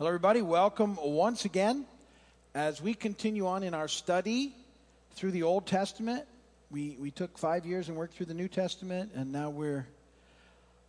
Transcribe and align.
Hello, 0.00 0.08
everybody. 0.08 0.40
Welcome 0.40 0.96
once 0.96 1.44
again. 1.44 1.84
As 2.54 2.80
we 2.80 2.94
continue 2.94 3.46
on 3.46 3.62
in 3.62 3.74
our 3.74 3.86
study 3.86 4.54
through 5.12 5.32
the 5.32 5.42
Old 5.42 5.66
Testament, 5.66 6.24
we, 6.70 6.96
we 6.98 7.10
took 7.10 7.36
five 7.36 7.66
years 7.66 7.90
and 7.90 7.98
worked 7.98 8.14
through 8.14 8.24
the 8.24 8.32
New 8.32 8.48
Testament, 8.48 9.12
and 9.14 9.30
now 9.30 9.50
we're 9.50 9.86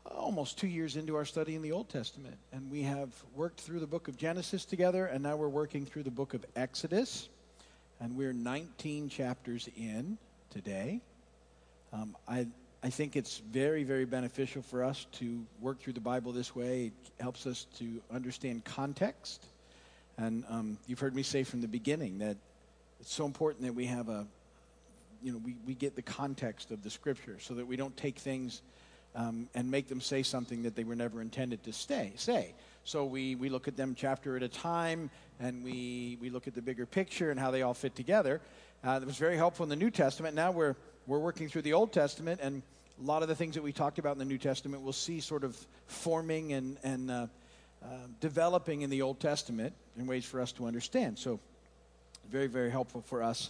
almost 0.05 0.57
two 0.57 0.67
years 0.67 0.95
into 0.95 1.17
our 1.17 1.25
study 1.25 1.55
in 1.55 1.61
the 1.61 1.73
Old 1.73 1.89
Testament. 1.89 2.37
And 2.53 2.71
we 2.71 2.83
have 2.83 3.09
worked 3.35 3.59
through 3.59 3.81
the 3.81 3.85
book 3.85 4.07
of 4.07 4.15
Genesis 4.15 4.63
together, 4.63 5.07
and 5.07 5.21
now 5.21 5.35
we're 5.35 5.49
working 5.49 5.85
through 5.85 6.03
the 6.03 6.09
book 6.09 6.33
of 6.33 6.45
Exodus. 6.55 7.27
And 7.99 8.15
we're 8.15 8.31
19 8.31 9.09
chapters 9.09 9.67
in 9.75 10.19
today. 10.51 11.01
Um, 11.91 12.15
I, 12.29 12.47
I 12.83 12.89
think 12.89 13.15
it's 13.15 13.37
very, 13.37 13.83
very 13.83 14.05
beneficial 14.05 14.63
for 14.63 14.83
us 14.83 15.05
to 15.13 15.45
work 15.59 15.79
through 15.79 15.93
the 15.93 15.99
Bible 15.99 16.31
this 16.31 16.55
way. 16.55 16.85
It 16.85 16.93
helps 17.21 17.45
us 17.45 17.67
to 17.77 18.01
understand 18.11 18.65
context. 18.65 19.45
And 20.17 20.43
um, 20.49 20.77
you've 20.87 20.99
heard 20.99 21.15
me 21.15 21.21
say 21.21 21.43
from 21.43 21.61
the 21.61 21.67
beginning 21.67 22.17
that 22.19 22.37
it's 22.99 23.13
so 23.13 23.25
important 23.25 23.65
that 23.65 23.75
we 23.75 23.85
have 23.85 24.09
a, 24.09 24.25
you 25.21 25.31
know, 25.31 25.39
we, 25.45 25.55
we 25.67 25.75
get 25.75 25.95
the 25.95 26.01
context 26.01 26.71
of 26.71 26.81
the 26.83 26.89
scripture 26.89 27.37
so 27.39 27.53
that 27.53 27.67
we 27.67 27.75
don't 27.75 27.95
take 27.97 28.17
things 28.17 28.63
um, 29.15 29.47
and 29.53 29.69
make 29.69 29.87
them 29.87 30.01
say 30.01 30.23
something 30.23 30.63
that 30.63 30.75
they 30.75 30.83
were 30.83 30.95
never 30.95 31.21
intended 31.21 31.63
to 31.65 31.73
stay, 31.73 32.13
say. 32.15 32.51
So 32.83 33.05
we, 33.05 33.35
we 33.35 33.49
look 33.49 33.67
at 33.67 33.77
them 33.77 33.93
chapter 33.95 34.35
at 34.35 34.41
a 34.41 34.47
time 34.47 35.11
and 35.39 35.63
we, 35.63 36.17
we 36.19 36.31
look 36.31 36.47
at 36.47 36.55
the 36.55 36.63
bigger 36.63 36.87
picture 36.87 37.29
and 37.29 37.39
how 37.39 37.51
they 37.51 37.61
all 37.61 37.75
fit 37.75 37.93
together. 37.93 38.41
Uh, 38.83 38.97
that 38.97 39.05
was 39.05 39.17
very 39.17 39.37
helpful 39.37 39.63
in 39.63 39.69
the 39.69 39.75
New 39.75 39.91
Testament. 39.91 40.33
Now 40.33 40.49
we're 40.51 40.75
we're 41.07 41.19
working 41.19 41.49
through 41.49 41.63
the 41.63 41.73
Old 41.73 41.91
Testament, 41.91 42.39
and 42.41 42.61
a 43.01 43.03
lot 43.03 43.23
of 43.23 43.27
the 43.27 43.35
things 43.35 43.55
that 43.55 43.63
we 43.63 43.71
talked 43.71 43.97
about 43.97 44.13
in 44.13 44.19
the 44.19 44.25
New 44.25 44.37
Testament 44.37 44.83
we'll 44.83 44.93
see 44.93 45.19
sort 45.19 45.43
of 45.43 45.57
forming 45.87 46.53
and, 46.53 46.77
and 46.83 47.09
uh, 47.09 47.27
uh, 47.83 47.87
developing 48.19 48.81
in 48.81 48.91
the 48.91 49.01
Old 49.01 49.19
Testament 49.19 49.73
in 49.97 50.05
ways 50.05 50.23
for 50.23 50.39
us 50.39 50.51
to 50.53 50.67
understand. 50.67 51.17
So, 51.17 51.39
very, 52.29 52.47
very 52.47 52.69
helpful 52.69 53.01
for 53.01 53.23
us 53.23 53.49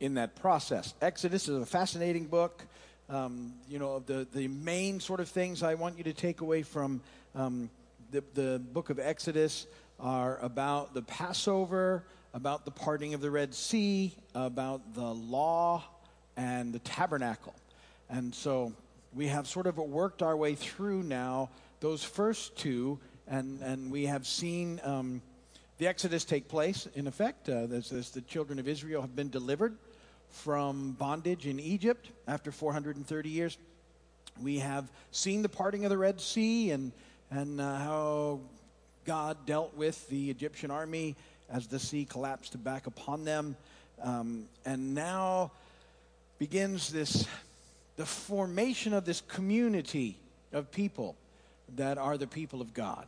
in 0.00 0.14
that 0.14 0.36
process. 0.36 0.94
Exodus 1.02 1.48
is 1.48 1.60
a 1.60 1.66
fascinating 1.66 2.26
book. 2.26 2.64
Um, 3.10 3.52
you 3.68 3.78
know, 3.78 4.00
the, 4.00 4.26
the 4.32 4.48
main 4.48 5.00
sort 5.00 5.20
of 5.20 5.28
things 5.28 5.62
I 5.62 5.74
want 5.74 5.98
you 5.98 6.04
to 6.04 6.14
take 6.14 6.40
away 6.40 6.62
from 6.62 7.02
um, 7.34 7.68
the, 8.10 8.24
the 8.34 8.58
book 8.72 8.88
of 8.88 8.98
Exodus 8.98 9.66
are 10.00 10.38
about 10.38 10.94
the 10.94 11.02
Passover, 11.02 12.04
about 12.32 12.64
the 12.64 12.70
parting 12.70 13.12
of 13.12 13.20
the 13.20 13.30
Red 13.30 13.54
Sea, 13.54 14.14
about 14.34 14.94
the 14.94 15.12
law 15.14 15.84
and 16.36 16.72
the 16.72 16.78
tabernacle. 16.78 17.54
And 18.10 18.34
so 18.34 18.72
we 19.14 19.26
have 19.26 19.46
sort 19.46 19.66
of 19.66 19.76
worked 19.76 20.22
our 20.22 20.36
way 20.36 20.54
through 20.54 21.02
now 21.02 21.50
those 21.80 22.02
first 22.02 22.56
two, 22.56 22.98
and, 23.26 23.62
and 23.62 23.90
we 23.90 24.06
have 24.06 24.26
seen 24.26 24.80
um, 24.82 25.22
the 25.78 25.86
Exodus 25.86 26.24
take 26.24 26.48
place, 26.48 26.88
in 26.94 27.06
effect, 27.06 27.48
uh, 27.48 27.66
the 27.66 28.24
children 28.26 28.58
of 28.58 28.66
Israel 28.66 29.00
have 29.02 29.14
been 29.14 29.30
delivered 29.30 29.76
from 30.30 30.92
bondage 30.92 31.46
in 31.46 31.60
Egypt 31.60 32.08
after 32.26 32.50
430 32.50 33.28
years. 33.28 33.58
We 34.42 34.58
have 34.58 34.90
seen 35.10 35.42
the 35.42 35.48
parting 35.48 35.84
of 35.84 35.90
the 35.90 35.98
Red 35.98 36.20
Sea 36.20 36.70
and, 36.72 36.92
and 37.30 37.60
uh, 37.60 37.76
how 37.76 38.40
God 39.04 39.36
dealt 39.46 39.76
with 39.76 40.08
the 40.08 40.30
Egyptian 40.30 40.70
army 40.70 41.16
as 41.50 41.66
the 41.66 41.78
sea 41.78 42.04
collapsed 42.04 42.62
back 42.62 42.86
upon 42.86 43.24
them. 43.24 43.56
Um, 44.02 44.44
and 44.64 44.94
now 44.94 45.52
begins 46.38 46.92
this 46.92 47.26
the 47.98 48.06
formation 48.06 48.94
of 48.94 49.04
this 49.04 49.20
community 49.22 50.16
of 50.52 50.70
people 50.70 51.16
that 51.74 51.98
are 51.98 52.16
the 52.16 52.28
people 52.28 52.62
of 52.62 52.72
God, 52.72 53.04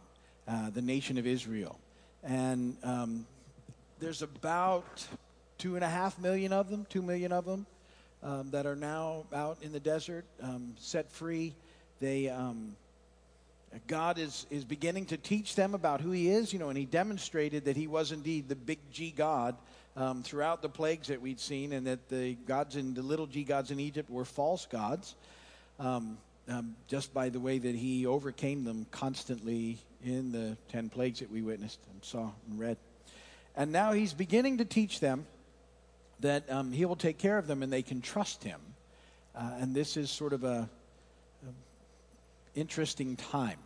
uh, 0.48 0.69
the 0.70 0.83
nation 0.83 1.16
of 1.16 1.28
Israel. 1.28 1.78
And 2.24 2.77
um, 2.83 3.24
there's 4.00 4.20
about 4.20 5.06
two 5.58 5.77
and 5.77 5.84
a 5.84 5.88
half 5.88 6.18
million 6.18 6.52
of 6.52 6.68
them, 6.68 6.86
two 6.91 7.02
million 7.02 7.30
of 7.30 7.44
them, 7.44 7.66
um, 8.24 8.50
that 8.50 8.67
are 8.67 8.74
now 8.74 9.27
out 9.33 9.58
in 9.62 9.70
the 9.70 9.79
desert, 9.79 10.24
um, 10.42 10.74
set 10.77 11.11
free. 11.12 11.55
They, 12.00 12.29
um, 12.29 12.74
God 13.86 14.18
is, 14.18 14.45
is 14.50 14.64
beginning 14.64 15.06
to 15.06 15.17
teach 15.17 15.55
them 15.55 15.73
about 15.74 16.00
who 16.00 16.11
He 16.11 16.30
is, 16.30 16.52
you 16.52 16.58
know, 16.58 16.68
and 16.68 16.77
He 16.77 16.84
demonstrated 16.84 17.67
that 17.67 17.77
He 17.77 17.86
was 17.86 18.11
indeed 18.11 18.48
the 18.48 18.56
big 18.56 18.80
G 18.90 19.14
God 19.17 19.55
um, 20.00 20.22
throughout 20.22 20.62
the 20.62 20.68
plagues 20.68 21.08
that 21.08 21.20
we'd 21.20 21.38
seen, 21.38 21.74
and 21.74 21.86
that 21.86 22.08
the 22.08 22.34
gods 22.46 22.77
in 22.77 22.94
the 22.94 23.02
little 23.02 23.27
g 23.27 23.44
gods 23.44 23.70
in 23.70 23.78
Egypt 23.78 24.08
were 24.08 24.24
false 24.24 24.64
gods, 24.64 25.14
um, 25.78 26.16
um, 26.48 26.74
just 26.88 27.12
by 27.12 27.28
the 27.28 27.38
way 27.38 27.58
that 27.58 27.74
he 27.74 28.06
overcame 28.06 28.64
them 28.64 28.86
constantly 28.90 29.78
in 30.02 30.33
the 30.33 30.56
ten 30.70 30.88
plagues 30.88 31.20
that 31.20 31.30
we 31.30 31.42
witnessed 31.42 31.80
and 31.92 32.02
saw 32.02 32.30
and 32.48 32.58
read. 32.58 32.78
And 33.55 33.72
now 33.72 33.92
he's 33.92 34.14
beginning 34.14 34.58
to 34.58 34.64
teach 34.64 35.00
them 35.00 35.27
that 36.20 36.50
um, 36.50 36.72
he 36.72 36.86
will 36.86 36.96
take 36.96 37.18
care 37.18 37.36
of 37.36 37.46
them 37.46 37.62
and 37.62 37.70
they 37.70 37.82
can 37.82 38.00
trust 38.00 38.42
him. 38.42 38.61
Uh, 39.34 39.50
and 39.61 39.74
this 39.74 39.96
is 39.96 40.11
sort 40.11 40.32
of 40.32 40.44
a, 40.44 40.68
a 41.46 42.58
interesting 42.58 43.17
time. 43.17 43.58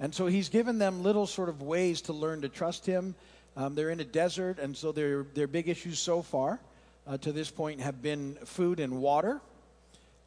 And 0.00 0.14
so 0.14 0.26
he's 0.26 0.48
given 0.48 0.78
them 0.78 1.02
little 1.02 1.26
sort 1.26 1.48
of 1.48 1.60
ways 1.60 2.02
to 2.02 2.12
learn 2.12 2.42
to 2.42 2.48
trust 2.48 2.86
him 2.86 3.14
um, 3.56 3.74
they're 3.74 3.90
in 3.90 4.00
a 4.00 4.04
desert, 4.04 4.58
and 4.58 4.76
so 4.76 4.92
their, 4.92 5.24
their 5.34 5.46
big 5.46 5.68
issues 5.68 5.98
so 5.98 6.22
far 6.22 6.58
uh, 7.06 7.18
to 7.18 7.32
this 7.32 7.50
point 7.50 7.80
have 7.80 8.00
been 8.00 8.36
food 8.44 8.80
and 8.80 9.00
water. 9.00 9.40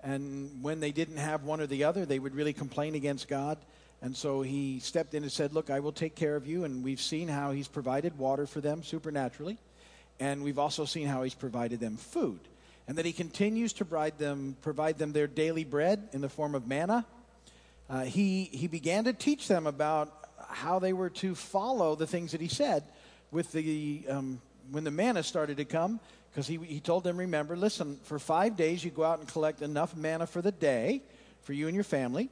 And 0.03 0.61
when 0.61 0.79
they 0.79 0.91
didn't 0.91 1.17
have 1.17 1.43
one 1.43 1.59
or 1.59 1.65
the 1.65 1.85
other, 1.85 2.05
they 2.05 2.19
would 2.19 2.35
really 2.35 2.53
complain 2.53 2.93
against 2.93 3.27
God. 3.27 3.57
And 4.01 4.15
so 4.15 4.43
he 4.43 4.79
stepped 4.79 5.15
in 5.15 5.23
and 5.23 5.31
said, 5.31 5.53
Look, 5.53 5.71
I 5.71 5.79
will 5.79 5.91
take 5.91 6.13
care 6.13 6.35
of 6.35 6.45
you. 6.45 6.63
And 6.63 6.83
we've 6.83 7.01
seen 7.01 7.27
how 7.27 7.51
he's 7.51 7.67
provided 7.67 8.17
water 8.19 8.45
for 8.45 8.61
them 8.61 8.83
supernaturally. 8.83 9.57
And 10.19 10.43
we've 10.43 10.59
also 10.59 10.85
seen 10.85 11.07
how 11.07 11.23
he's 11.23 11.33
provided 11.33 11.79
them 11.79 11.97
food. 11.97 12.39
And 12.87 12.97
that 12.99 13.05
he 13.05 13.13
continues 13.13 13.73
to 13.73 13.85
provide 13.85 14.19
them, 14.19 14.55
provide 14.61 14.99
them 14.99 15.11
their 15.11 15.25
daily 15.25 15.63
bread 15.63 16.09
in 16.13 16.21
the 16.21 16.29
form 16.29 16.53
of 16.53 16.67
manna. 16.67 17.03
Uh, 17.89 18.03
he, 18.03 18.43
he 18.43 18.67
began 18.67 19.05
to 19.05 19.13
teach 19.13 19.47
them 19.47 19.65
about 19.65 20.13
how 20.49 20.77
they 20.77 20.93
were 20.93 21.09
to 21.09 21.33
follow 21.33 21.95
the 21.95 22.05
things 22.05 22.31
that 22.33 22.41
he 22.41 22.47
said 22.47 22.83
with 23.31 23.51
the 23.51 24.03
um, 24.09 24.41
when 24.71 24.83
the 24.83 24.91
manna 24.91 25.23
started 25.23 25.57
to 25.57 25.65
come, 25.65 25.99
because 26.31 26.47
he, 26.47 26.57
he 26.57 26.79
told 26.79 27.03
them, 27.03 27.17
remember, 27.17 27.55
listen, 27.55 27.99
for 28.03 28.19
five 28.19 28.55
days 28.55 28.83
you 28.83 28.91
go 28.91 29.03
out 29.03 29.19
and 29.19 29.27
collect 29.27 29.61
enough 29.61 29.95
manna 29.95 30.27
for 30.27 30.41
the 30.41 30.51
day 30.51 31.01
for 31.43 31.53
you 31.53 31.67
and 31.67 31.75
your 31.75 31.83
family. 31.83 32.29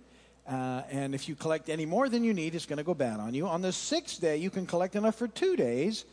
Uh, 0.48 0.82
and 0.92 1.16
if 1.16 1.30
you 1.30 1.36
collect 1.36 1.70
any 1.70 1.86
more 1.86 2.10
than 2.10 2.24
you 2.24 2.34
need, 2.34 2.54
it's 2.54 2.66
going 2.66 2.78
to 2.78 2.84
go 2.84 2.94
bad 2.94 3.20
on 3.20 3.34
you. 3.34 3.48
On 3.48 3.62
the 3.62 3.72
sixth 3.72 4.20
day, 4.20 4.38
you 4.38 4.50
can 4.50 4.66
collect 4.66 4.96
enough 4.96 5.16
for 5.16 5.28
two 5.28 5.56
days 5.56 6.04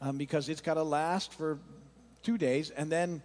um, 0.00 0.18
because 0.18 0.48
it's 0.48 0.60
got 0.60 0.74
to 0.74 0.82
last 0.82 1.32
for 1.32 1.58
two 2.22 2.36
days. 2.36 2.70
And 2.70 2.90
then 2.90 3.22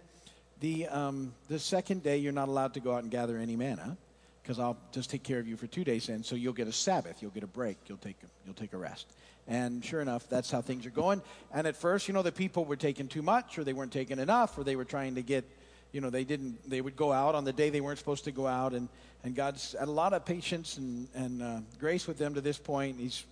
the, 0.60 0.86
um, 0.86 1.34
the 1.48 1.58
second 1.58 2.04
day, 2.04 2.18
you're 2.18 2.32
not 2.32 2.48
allowed 2.48 2.74
to 2.74 2.80
go 2.80 2.94
out 2.94 3.02
and 3.02 3.10
gather 3.10 3.38
any 3.38 3.56
manna 3.56 3.96
because 4.42 4.58
I'll 4.58 4.76
just 4.90 5.10
take 5.10 5.22
care 5.22 5.38
of 5.38 5.46
you 5.46 5.56
for 5.56 5.66
two 5.66 5.84
days. 5.84 6.08
And 6.08 6.24
so 6.24 6.34
you'll 6.34 6.52
get 6.52 6.68
a 6.68 6.72
Sabbath, 6.72 7.22
you'll 7.22 7.30
get 7.30 7.44
a 7.44 7.48
break, 7.48 7.78
you'll 7.86 7.98
take 7.98 8.16
a, 8.22 8.26
you'll 8.44 8.54
take 8.54 8.72
a 8.72 8.78
rest. 8.78 9.06
And 9.48 9.84
sure 9.84 10.00
enough, 10.00 10.28
that's 10.28 10.50
how 10.50 10.60
things 10.62 10.86
are 10.86 10.90
going. 10.90 11.22
And 11.52 11.66
at 11.66 11.76
first, 11.76 12.08
you 12.08 12.14
know, 12.14 12.22
the 12.22 12.32
people 12.32 12.64
were 12.64 12.76
taking 12.76 13.08
too 13.08 13.22
much, 13.22 13.58
or 13.58 13.64
they 13.64 13.72
weren't 13.72 13.92
taking 13.92 14.18
enough, 14.18 14.56
or 14.56 14.64
they 14.64 14.76
were 14.76 14.84
trying 14.84 15.16
to 15.16 15.22
get, 15.22 15.44
you 15.92 16.00
know, 16.00 16.10
they 16.10 16.24
didn't, 16.24 16.68
they 16.68 16.80
would 16.80 16.96
go 16.96 17.12
out 17.12 17.34
on 17.34 17.44
the 17.44 17.52
day 17.52 17.70
they 17.70 17.80
weren't 17.80 17.98
supposed 17.98 18.24
to 18.24 18.32
go 18.32 18.46
out. 18.46 18.72
And, 18.72 18.88
and 19.24 19.34
God's 19.34 19.74
had 19.78 19.88
a 19.88 19.92
lot 19.92 20.12
of 20.12 20.24
patience 20.24 20.76
and, 20.76 21.08
and 21.14 21.42
uh, 21.42 21.58
grace 21.78 22.06
with 22.06 22.18
them 22.18 22.34
to 22.34 22.40
this 22.40 22.58
point. 22.58 22.98
He's 22.98 23.24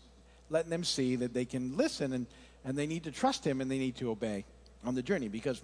letting 0.49 0.71
them 0.71 0.85
see 0.85 1.17
that 1.17 1.33
they 1.33 1.45
can 1.45 1.77
listen 1.77 2.13
and, 2.13 2.27
and 2.65 2.77
they 2.77 2.87
need 2.87 3.05
to 3.05 3.13
trust 3.13 3.47
Him 3.47 3.61
and 3.61 3.71
they 3.71 3.79
need 3.79 3.97
to 3.97 4.11
obey 4.11 4.45
on 4.85 4.95
the 4.95 5.03
journey 5.03 5.29
because 5.29 5.63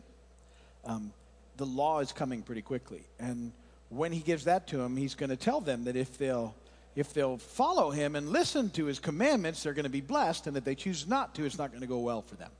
um, 0.84 1.12
the 1.56 1.66
law 1.66 2.00
is 2.00 2.12
coming 2.12 2.42
pretty 2.42 2.62
quickly. 2.62 3.02
And 3.18 3.52
when 3.88 4.12
He 4.12 4.20
gives 4.20 4.44
that 4.44 4.66
to 4.68 4.78
them, 4.78 4.96
He's 4.96 5.14
going 5.14 5.30
to 5.30 5.36
tell 5.36 5.60
them 5.60 5.84
that 5.84 5.96
if 5.96 6.18
they'll 6.18 6.54
if 6.96 7.12
they'll 7.12 7.36
follow 7.36 7.90
him 7.90 8.16
and 8.16 8.30
listen 8.30 8.70
to 8.70 8.86
his 8.86 8.98
commandments, 8.98 9.62
they're 9.62 9.74
going 9.74 9.84
to 9.84 9.90
be 9.90 10.00
blessed. 10.00 10.46
And 10.46 10.56
if 10.56 10.64
they 10.64 10.74
choose 10.74 11.06
not 11.06 11.34
to, 11.34 11.44
it's 11.44 11.58
not 11.58 11.70
going 11.70 11.82
to 11.82 11.86
go 11.86 11.98
well 11.98 12.22
for 12.22 12.36
them. 12.36 12.50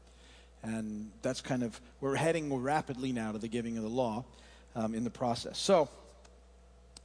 And 0.62 1.10
that's 1.22 1.40
kind 1.40 1.62
of, 1.62 1.80
we're 2.02 2.16
heading 2.16 2.54
rapidly 2.54 3.12
now 3.12 3.32
to 3.32 3.38
the 3.38 3.48
giving 3.48 3.78
of 3.78 3.82
the 3.82 3.88
law 3.88 4.26
um, 4.74 4.94
in 4.94 5.04
the 5.04 5.10
process. 5.10 5.58
So, 5.58 5.88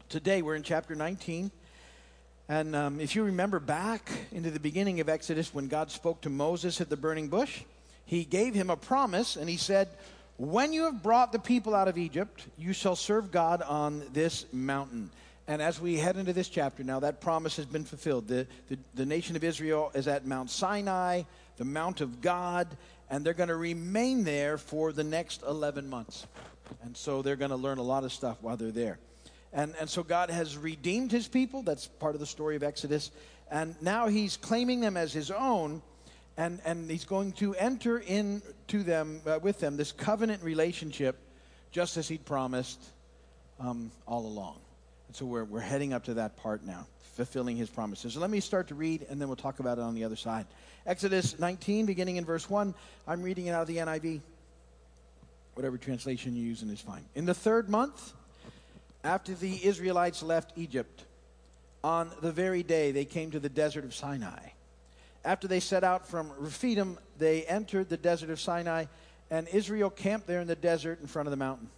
today 0.09 0.41
we're 0.41 0.56
in 0.56 0.63
chapter 0.63 0.94
19. 0.94 1.51
And 2.50 2.75
um, 2.75 3.00
if 3.00 3.15
you 3.15 3.23
remember 3.23 3.62
back 3.62 4.12
into 4.33 4.51
the 4.51 4.59
beginning 4.59 5.00
of 5.00 5.07
Exodus 5.07 5.53
when 5.53 5.69
God 5.69 5.89
spoke 5.89 6.19
to 6.21 6.29
Moses 6.29 6.81
at 6.81 6.89
the 6.89 6.97
burning 6.97 7.29
bush, 7.29 7.62
he 8.06 8.25
gave 8.25 8.53
him 8.53 8.69
a 8.69 8.75
promise 8.75 9.38
and 9.38 9.50
he 9.50 9.56
said, 9.56 9.88
When 10.41 10.73
you 10.73 10.85
have 10.85 11.03
brought 11.03 11.31
the 11.31 11.38
people 11.38 11.75
out 11.75 11.88
of 11.88 11.99
Egypt, 11.99 12.47
you 12.57 12.73
shall 12.73 12.95
serve 12.95 13.29
God 13.29 13.61
on 13.61 14.01
this 14.11 14.51
mountain. 14.51 15.11
And 15.47 15.61
as 15.61 15.79
we 15.79 15.97
head 15.97 16.17
into 16.17 16.33
this 16.33 16.49
chapter 16.49 16.83
now, 16.83 16.99
that 17.01 17.21
promise 17.21 17.57
has 17.57 17.67
been 17.67 17.83
fulfilled. 17.83 18.27
The, 18.27 18.47
the, 18.67 18.79
the 18.95 19.05
nation 19.05 19.35
of 19.35 19.43
Israel 19.43 19.91
is 19.93 20.07
at 20.07 20.25
Mount 20.25 20.49
Sinai, 20.49 21.21
the 21.57 21.63
Mount 21.65 22.01
of 22.01 22.21
God, 22.21 22.75
and 23.11 23.23
they're 23.23 23.35
going 23.35 23.49
to 23.49 23.55
remain 23.55 24.23
there 24.23 24.57
for 24.57 24.91
the 24.91 25.03
next 25.03 25.43
11 25.43 25.88
months. 25.88 26.25
And 26.81 26.97
so 26.97 27.21
they're 27.21 27.35
going 27.35 27.51
to 27.51 27.55
learn 27.55 27.77
a 27.77 27.83
lot 27.83 28.03
of 28.03 28.11
stuff 28.11 28.37
while 28.41 28.57
they're 28.57 28.71
there. 28.71 28.97
And, 29.53 29.75
and 29.79 29.87
so 29.87 30.01
God 30.01 30.31
has 30.31 30.57
redeemed 30.57 31.11
his 31.11 31.27
people. 31.27 31.61
That's 31.61 31.85
part 31.85 32.15
of 32.15 32.19
the 32.19 32.25
story 32.25 32.55
of 32.55 32.63
Exodus. 32.63 33.11
And 33.51 33.75
now 33.79 34.07
he's 34.07 34.37
claiming 34.37 34.79
them 34.79 34.97
as 34.97 35.13
his 35.13 35.29
own. 35.29 35.83
And, 36.41 36.59
and 36.65 36.89
he's 36.89 37.05
going 37.05 37.33
to 37.33 37.53
enter 37.53 37.99
into 37.99 38.81
them 38.81 39.21
uh, 39.27 39.38
with 39.43 39.59
them 39.59 39.77
this 39.77 39.91
covenant 39.91 40.41
relationship 40.41 41.15
just 41.71 41.97
as 41.97 42.07
he'd 42.07 42.25
promised 42.25 42.83
um, 43.59 43.91
all 44.07 44.25
along. 44.25 44.57
And 45.07 45.15
so 45.15 45.25
we're, 45.27 45.43
we're 45.43 45.59
heading 45.59 45.93
up 45.93 46.05
to 46.05 46.15
that 46.15 46.38
part 46.38 46.63
now, 46.65 46.88
fulfilling 47.15 47.57
his 47.57 47.69
promises. 47.69 48.15
So 48.15 48.19
let 48.19 48.31
me 48.31 48.39
start 48.39 48.69
to 48.69 48.75
read, 48.75 49.05
and 49.07 49.21
then 49.21 49.27
we'll 49.27 49.35
talk 49.35 49.59
about 49.59 49.77
it 49.77 49.81
on 49.81 49.93
the 49.93 50.03
other 50.03 50.15
side. 50.15 50.47
Exodus 50.88 51.38
19, 51.38 51.85
beginning 51.85 52.15
in 52.15 52.25
verse 52.25 52.49
1. 52.49 52.73
I'm 53.07 53.21
reading 53.21 53.45
it 53.45 53.51
out 53.51 53.61
of 53.61 53.67
the 53.67 53.77
NIV. 53.77 54.21
Whatever 55.53 55.77
translation 55.77 56.35
you're 56.35 56.47
using 56.47 56.71
is 56.71 56.81
fine. 56.81 57.05
In 57.13 57.25
the 57.25 57.35
third 57.35 57.69
month, 57.69 58.13
after 59.03 59.35
the 59.35 59.63
Israelites 59.63 60.23
left 60.23 60.53
Egypt, 60.55 61.05
on 61.83 62.09
the 62.21 62.31
very 62.31 62.63
day 62.63 62.91
they 62.91 63.05
came 63.05 63.29
to 63.29 63.39
the 63.39 63.49
desert 63.49 63.85
of 63.85 63.94
Sinai. 63.94 64.39
After 65.23 65.47
they 65.47 65.59
set 65.59 65.83
out 65.83 66.07
from 66.07 66.31
Rephidim, 66.38 66.97
they 67.18 67.44
entered 67.44 67.89
the 67.89 67.97
desert 67.97 68.29
of 68.29 68.39
Sinai, 68.39 68.85
and 69.29 69.47
Israel 69.50 69.89
camped 69.89 70.27
there 70.27 70.41
in 70.41 70.47
the 70.47 70.56
desert 70.56 71.00
in 71.00 71.07
front 71.07 71.27
of 71.27 71.31
the 71.31 71.38
mountain. 71.38 71.69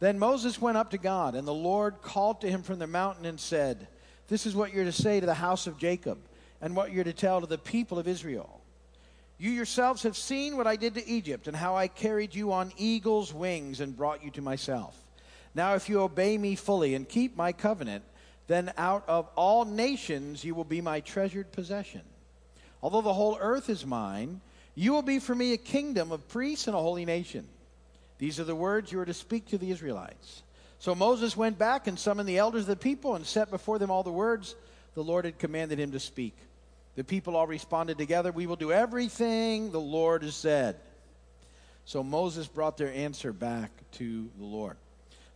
Then 0.00 0.18
Moses 0.18 0.60
went 0.60 0.76
up 0.76 0.90
to 0.90 0.98
God, 0.98 1.34
and 1.34 1.48
the 1.48 1.54
Lord 1.54 2.02
called 2.02 2.42
to 2.42 2.50
him 2.50 2.62
from 2.62 2.78
the 2.78 2.86
mountain 2.86 3.24
and 3.24 3.40
said, 3.40 3.86
This 4.28 4.44
is 4.44 4.54
what 4.54 4.74
you're 4.74 4.84
to 4.84 4.92
say 4.92 5.20
to 5.20 5.26
the 5.26 5.34
house 5.34 5.66
of 5.66 5.78
Jacob, 5.78 6.18
and 6.60 6.76
what 6.76 6.92
you're 6.92 7.04
to 7.04 7.12
tell 7.12 7.40
to 7.40 7.46
the 7.46 7.58
people 7.58 7.98
of 7.98 8.06
Israel. 8.06 8.60
You 9.38 9.50
yourselves 9.50 10.02
have 10.02 10.16
seen 10.16 10.56
what 10.56 10.66
I 10.66 10.76
did 10.76 10.94
to 10.94 11.08
Egypt, 11.08 11.48
and 11.48 11.56
how 11.56 11.76
I 11.76 11.88
carried 11.88 12.34
you 12.34 12.52
on 12.52 12.72
eagle's 12.76 13.32
wings 13.32 13.80
and 13.80 13.96
brought 13.96 14.22
you 14.22 14.30
to 14.32 14.42
myself. 14.42 14.96
Now, 15.54 15.74
if 15.74 15.88
you 15.88 16.00
obey 16.00 16.36
me 16.36 16.56
fully 16.56 16.94
and 16.94 17.08
keep 17.08 17.36
my 17.36 17.52
covenant, 17.52 18.04
then 18.46 18.72
out 18.76 19.04
of 19.08 19.28
all 19.36 19.64
nations 19.64 20.44
you 20.44 20.54
will 20.54 20.64
be 20.64 20.80
my 20.80 21.00
treasured 21.00 21.50
possession. 21.52 22.02
Although 22.84 23.00
the 23.00 23.14
whole 23.14 23.38
earth 23.40 23.70
is 23.70 23.86
mine, 23.86 24.42
you 24.74 24.92
will 24.92 25.00
be 25.00 25.18
for 25.18 25.34
me 25.34 25.54
a 25.54 25.56
kingdom 25.56 26.12
of 26.12 26.28
priests 26.28 26.66
and 26.66 26.76
a 26.76 26.80
holy 26.80 27.06
nation. 27.06 27.48
These 28.18 28.38
are 28.38 28.44
the 28.44 28.54
words 28.54 28.92
you 28.92 29.00
are 29.00 29.06
to 29.06 29.14
speak 29.14 29.48
to 29.48 29.58
the 29.58 29.70
Israelites. 29.70 30.42
So 30.80 30.94
Moses 30.94 31.34
went 31.34 31.58
back 31.58 31.86
and 31.86 31.98
summoned 31.98 32.28
the 32.28 32.36
elders 32.36 32.64
of 32.64 32.66
the 32.66 32.76
people 32.76 33.14
and 33.14 33.24
set 33.24 33.50
before 33.50 33.78
them 33.78 33.90
all 33.90 34.02
the 34.02 34.12
words 34.12 34.54
the 34.94 35.02
Lord 35.02 35.24
had 35.24 35.38
commanded 35.38 35.80
him 35.80 35.92
to 35.92 35.98
speak. 35.98 36.36
The 36.94 37.04
people 37.04 37.36
all 37.36 37.46
responded 37.46 37.96
together, 37.96 38.32
We 38.32 38.46
will 38.46 38.54
do 38.54 38.70
everything 38.70 39.72
the 39.72 39.80
Lord 39.80 40.22
has 40.22 40.34
said. 40.34 40.76
So 41.86 42.02
Moses 42.02 42.46
brought 42.48 42.76
their 42.76 42.92
answer 42.92 43.32
back 43.32 43.70
to 43.92 44.28
the 44.36 44.44
Lord. 44.44 44.76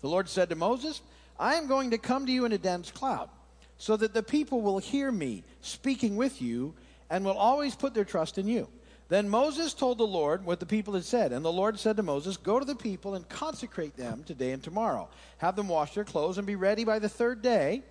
The 0.03 0.09
Lord 0.11 0.29
said 0.29 0.51
to 0.51 0.55
Moses, 0.55 1.01
I 1.41 1.55
am 1.55 1.67
going 1.67 1.93
to 1.93 1.99
come 1.99 2.27
to 2.27 2.33
you 2.33 2.45
in 2.45 2.53
a 2.53 2.59
dense 2.59 2.91
cloud, 2.91 3.31
so 3.79 3.97
that 3.97 4.13
the 4.13 4.23
people 4.23 4.61
will 4.61 4.79
hear 4.79 5.11
me 5.11 5.45
speaking 5.63 6.17
with 6.17 6.43
you 6.43 6.75
and 7.11 7.25
will 7.25 7.37
always 7.37 7.75
put 7.75 7.95
their 7.95 8.05
trust 8.05 8.39
in 8.39 8.47
you. 8.47 8.69
Then 9.09 9.29
Moses 9.29 9.73
told 9.73 9.97
the 9.97 10.07
Lord 10.07 10.45
what 10.45 10.61
the 10.61 10.67
people 10.67 10.95
had 10.95 11.05
said. 11.05 11.33
And 11.33 11.45
the 11.45 11.53
Lord 11.53 11.79
said 11.79 11.97
to 11.97 12.03
Moses, 12.03 12.37
Go 12.37 12.59
to 12.59 12.65
the 12.65 12.77
people 12.77 13.15
and 13.15 13.29
consecrate 13.29 13.97
them 13.97 14.23
today 14.25 14.53
and 14.53 14.63
tomorrow. 14.63 15.09
Have 15.39 15.57
them 15.57 15.69
wash 15.69 15.95
their 15.95 16.05
clothes 16.05 16.37
and 16.37 16.47
be 16.47 16.57
ready 16.57 16.85
by 16.85 16.99
the 16.99 17.09
third 17.09 17.41
day, 17.41 17.83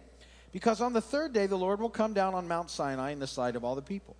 because 0.52 0.80
on 0.80 0.94
the 0.94 1.02
third 1.02 1.34
day 1.34 1.48
the 1.48 1.58
Lord 1.58 1.80
will 1.80 1.90
come 1.90 2.14
down 2.14 2.36
on 2.36 2.48
Mount 2.48 2.70
Sinai 2.70 3.12
in 3.12 3.20
the 3.20 3.28
sight 3.28 3.56
of 3.56 3.66
all 3.66 3.74
the 3.74 3.82
people. 3.82 4.16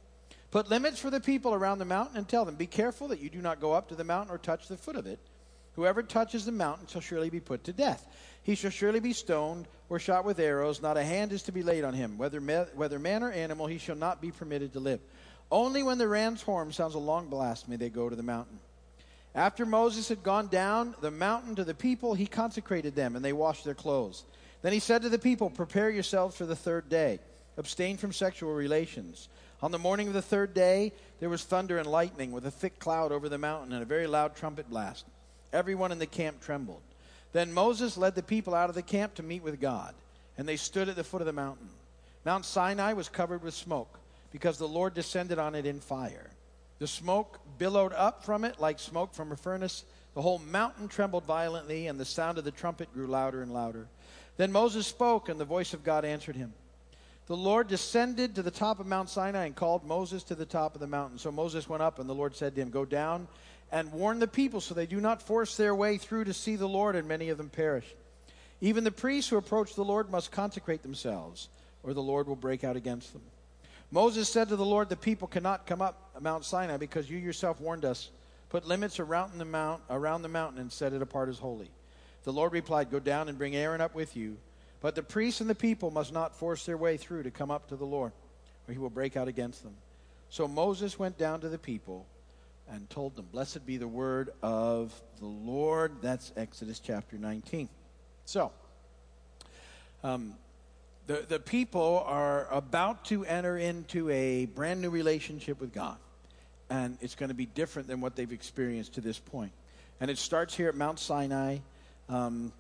Put 0.50 0.70
limits 0.70 1.00
for 1.00 1.12
the 1.12 1.20
people 1.20 1.54
around 1.54 1.78
the 1.78 1.86
mountain 1.86 2.18
and 2.18 2.28
tell 2.28 2.46
them, 2.46 2.56
Be 2.56 2.68
careful 2.68 3.10
that 3.10 3.20
you 3.20 3.30
do 3.30 3.42
not 3.42 3.62
go 3.62 3.74
up 3.74 3.90
to 3.90 3.96
the 3.96 4.04
mountain 4.04 4.34
or 4.34 4.40
touch 4.40 4.68
the 4.68 4.78
foot 4.78 4.96
of 4.96 5.06
it. 5.06 5.20
Whoever 5.78 6.02
touches 6.02 6.44
the 6.44 6.52
mountain 6.52 6.88
shall 6.88 7.02
surely 7.02 7.30
be 7.30 7.40
put 7.40 7.64
to 7.66 7.72
death. 7.72 8.04
He 8.42 8.56
shall 8.56 8.72
surely 8.72 9.00
be 9.00 9.14
stoned 9.14 9.68
or 9.90 10.00
shot 10.00 10.26
with 10.26 10.40
arrows. 10.40 10.82
Not 10.82 10.98
a 10.98 11.04
hand 11.04 11.32
is 11.32 11.44
to 11.44 11.52
be 11.52 11.62
laid 11.62 11.84
on 11.84 11.94
him. 11.94 12.18
Whether, 12.18 12.42
whether 12.74 12.98
man 12.98 13.22
or 13.22 13.32
animal, 13.32 13.68
he 13.68 13.78
shall 13.78 13.96
not 13.96 14.20
be 14.20 14.32
permitted 14.32 14.74
to 14.74 14.80
live. 14.80 15.00
Only 15.52 15.84
when 15.84 16.00
the 16.00 16.08
ram's 16.08 16.42
horn 16.42 16.74
sounds 16.74 16.96
a 16.96 17.00
long 17.00 17.28
blast 17.28 17.70
may 17.70 17.76
they 17.76 17.90
go 17.90 18.10
to 18.10 18.16
the 18.16 18.24
mountain. 18.24 18.58
After 19.36 19.68
Moses 19.68 20.10
had 20.10 20.24
gone 20.24 20.48
down 20.48 20.96
the 21.00 21.12
mountain 21.12 21.54
to 21.56 21.64
the 21.64 21.76
people, 21.76 22.16
he 22.16 22.26
consecrated 22.26 22.96
them, 22.96 23.16
and 23.16 23.24
they 23.24 23.34
washed 23.34 23.64
their 23.64 23.76
clothes. 23.76 24.24
Then 24.64 24.74
he 24.74 24.80
said 24.80 25.04
to 25.04 25.10
the 25.10 25.20
people, 25.20 25.52
Prepare 25.52 25.92
yourselves 25.92 26.36
for 26.36 26.48
the 26.48 26.56
third 26.56 26.90
day. 26.90 27.20
Abstain 27.56 27.98
from 27.98 28.14
sexual 28.14 28.56
relations. 28.56 29.30
On 29.62 29.70
the 29.72 29.78
morning 29.78 30.08
of 30.08 30.16
the 30.16 30.24
third 30.24 30.56
day, 30.56 30.92
there 31.20 31.30
was 31.30 31.44
thunder 31.44 31.78
and 31.78 31.88
lightning 31.88 32.32
with 32.32 32.48
a 32.48 32.52
thick 32.52 32.80
cloud 32.80 33.12
over 33.12 33.30
the 33.30 33.38
mountain 33.38 33.74
and 33.74 33.84
a 33.84 33.86
very 33.86 34.08
loud 34.08 34.36
trumpet 34.36 34.68
blast. 34.72 35.06
Everyone 35.54 35.92
in 35.92 36.00
the 36.00 36.06
camp 36.06 36.42
trembled. 36.42 36.82
Then 37.34 37.54
Moses 37.54 37.98
led 37.98 38.16
the 38.16 38.24
people 38.24 38.56
out 38.56 38.70
of 38.70 38.76
the 38.76 38.82
camp 38.82 39.16
to 39.16 39.24
meet 39.24 39.44
with 39.44 39.62
God, 39.62 39.94
and 40.38 40.48
they 40.48 40.58
stood 40.58 40.90
at 40.90 40.96
the 40.96 41.04
foot 41.04 41.22
of 41.22 41.28
the 41.28 41.34
mountain. 41.34 41.70
Mount 42.26 42.46
Sinai 42.46 42.94
was 42.94 43.10
covered 43.10 43.44
with 43.44 43.54
smoke, 43.54 44.00
because 44.32 44.58
the 44.58 44.68
Lord 44.68 44.94
descended 44.94 45.40
on 45.40 45.56
it 45.56 45.66
in 45.66 45.80
fire. 45.80 46.30
The 46.80 46.88
smoke 46.88 47.40
billowed 47.58 47.94
up 47.94 48.24
from 48.24 48.46
it 48.46 48.60
like 48.60 48.80
smoke 48.80 49.14
from 49.14 49.32
a 49.32 49.38
furnace. 49.38 49.84
The 50.14 50.22
whole 50.22 50.40
mountain 50.40 50.88
trembled 50.88 51.26
violently, 51.26 51.88
and 51.88 52.00
the 52.00 52.06
sound 52.06 52.38
of 52.38 52.44
the 52.44 52.52
trumpet 52.52 52.94
grew 52.94 53.08
louder 53.08 53.42
and 53.42 53.54
louder. 53.54 53.88
Then 54.38 54.52
Moses 54.52 54.86
spoke, 54.86 55.30
and 55.30 55.40
the 55.40 55.46
voice 55.46 55.74
of 55.74 55.84
God 55.84 56.06
answered 56.06 56.36
him. 56.36 56.54
The 57.28 57.36
Lord 57.36 57.68
descended 57.68 58.36
to 58.36 58.44
the 58.44 58.52
top 58.52 58.80
of 58.80 58.88
Mount 58.88 59.10
Sinai 59.10 59.46
and 59.46 59.56
called 59.56 59.84
Moses 59.84 60.24
to 60.24 60.36
the 60.36 60.46
top 60.46 60.76
of 60.76 60.82
the 60.82 60.88
mountain. 60.88 61.18
So 61.18 61.32
Moses 61.32 61.68
went 61.68 61.84
up, 61.84 62.00
and 62.00 62.10
the 62.10 62.16
Lord 62.16 62.36
said 62.36 62.56
to 62.56 62.62
him, 62.62 62.70
Go 62.70 62.86
down 62.86 63.28
and 63.72 63.92
warn 63.92 64.20
the 64.20 64.28
people 64.28 64.62
so 64.62 64.74
they 64.74 64.86
do 64.86 65.02
not 65.02 65.22
force 65.22 65.58
their 65.58 65.76
way 65.76 65.98
through 65.98 66.26
to 66.26 66.34
see 66.34 66.56
the 66.56 66.68
Lord, 66.68 66.96
and 66.96 67.08
many 67.08 67.30
of 67.30 67.38
them 67.38 67.50
perish. 67.50 67.86
Even 68.62 68.84
the 68.84 68.92
priests 68.92 69.30
who 69.30 69.38
approach 69.38 69.76
the 69.76 69.84
Lord 69.84 70.10
must 70.10 70.32
consecrate 70.32 70.82
themselves, 70.82 71.50
or 71.84 71.94
the 71.94 72.02
Lord 72.02 72.28
will 72.28 72.36
break 72.36 72.64
out 72.64 72.76
against 72.76 73.14
them. 73.14 73.22
Moses 73.92 74.28
said 74.28 74.50
to 74.50 74.56
the 74.56 74.66
Lord, 74.66 74.90
The 74.90 74.96
people 74.96 75.28
cannot 75.28 75.66
come 75.66 75.82
up 75.82 76.12
Mount 76.20 76.44
Sinai 76.44 76.78
because 76.78 77.10
you 77.10 77.18
yourself 77.18 77.62
warned 77.62 77.86
us. 77.86 78.10
Put 78.50 78.68
limits 78.68 79.00
around 79.00 79.38
the, 79.38 79.46
mount, 79.46 79.82
around 79.90 80.22
the 80.22 80.30
mountain 80.30 80.60
and 80.60 80.72
set 80.72 80.94
it 80.94 81.02
apart 81.02 81.30
as 81.30 81.38
holy. 81.38 81.70
The 82.24 82.34
Lord 82.34 82.54
replied, 82.54 82.92
Go 82.92 83.00
down 83.00 83.30
and 83.30 83.38
bring 83.38 83.56
Aaron 83.56 83.82
up 83.82 83.94
with 83.94 84.16
you. 84.16 84.38
But 84.82 84.96
the 84.96 85.04
priests 85.04 85.42
and 85.42 85.50
the 85.50 85.56
people 85.56 85.92
must 85.92 86.14
not 86.14 86.36
force 86.36 86.66
their 86.66 86.78
way 86.78 86.98
through 86.98 87.24
to 87.24 87.32
come 87.32 87.52
up 87.52 87.70
to 87.70 87.76
the 87.76 87.86
Lord, 87.86 88.12
or 88.68 88.74
he 88.74 88.80
will 88.80 88.90
break 88.90 89.18
out 89.18 89.28
against 89.28 89.64
them. 89.64 89.74
So 90.30 90.48
Moses 90.48 91.00
went 91.00 91.18
down 91.18 91.42
to 91.42 91.50
the 91.50 91.58
people 91.58 92.06
and 92.70 92.90
told 92.90 93.16
them, 93.16 93.28
Blessed 93.32 93.66
be 93.66 93.78
the 93.78 93.88
word 93.88 94.32
of 94.42 94.94
the 95.20 95.26
Lord. 95.26 95.94
That's 96.02 96.32
Exodus 96.36 96.80
chapter 96.80 97.18
19. 97.18 97.70
So, 98.26 98.52
um, 100.04 100.36
the, 101.08 101.26
the 101.28 101.40
people 101.40 102.04
are 102.06 102.48
about 102.52 103.06
to 103.06 103.26
enter 103.26 103.58
into 103.58 104.10
a 104.10 104.46
brand 104.46 104.82
new 104.82 104.90
relationship 104.90 105.62
with 105.62 105.74
God. 105.74 105.98
And 106.70 106.98
it's 107.00 107.16
going 107.16 107.30
to 107.30 107.36
be 107.36 107.46
different 107.46 107.88
than 107.88 108.02
what 108.02 108.16
they've 108.18 108.32
experienced 108.32 108.96
to 108.96 109.02
this 109.02 109.18
point. 109.18 109.54
And 110.02 110.12
it 110.12 110.18
starts 110.18 110.54
here 110.54 110.68
at 110.68 110.76
Mount 110.76 111.00
Sinai, 111.00 111.60
um, 112.10 112.52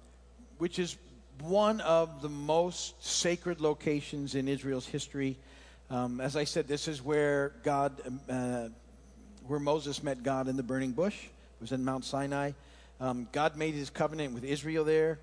which 0.57 0.79
is 0.79 0.95
one 1.41 1.81
of 1.81 2.21
the 2.21 2.29
most 2.29 3.03
sacred 3.05 3.59
locations 3.59 4.33
in 4.33 4.47
Israel's 4.47 4.87
history. 4.87 5.37
Um, 5.89 6.21
as 6.21 6.35
I 6.35 6.45
said, 6.45 6.67
this 6.67 6.87
is 6.87 7.03
where 7.03 7.51
God 7.63 8.01
uh, 8.29 8.69
where 9.47 9.59
Moses 9.59 10.03
met 10.03 10.23
God 10.23 10.47
in 10.47 10.57
the 10.57 10.63
burning 10.63 10.91
bush. 10.91 11.15
It 11.15 11.61
was 11.61 11.71
in 11.71 11.83
Mount 11.85 12.05
Sinai. 12.05 12.51
Um, 12.99 13.27
God 13.31 13.55
made 13.55 13.73
his 13.73 13.89
covenant 13.89 14.33
with 14.33 14.43
Israel 14.43 14.83
there. 14.83 15.19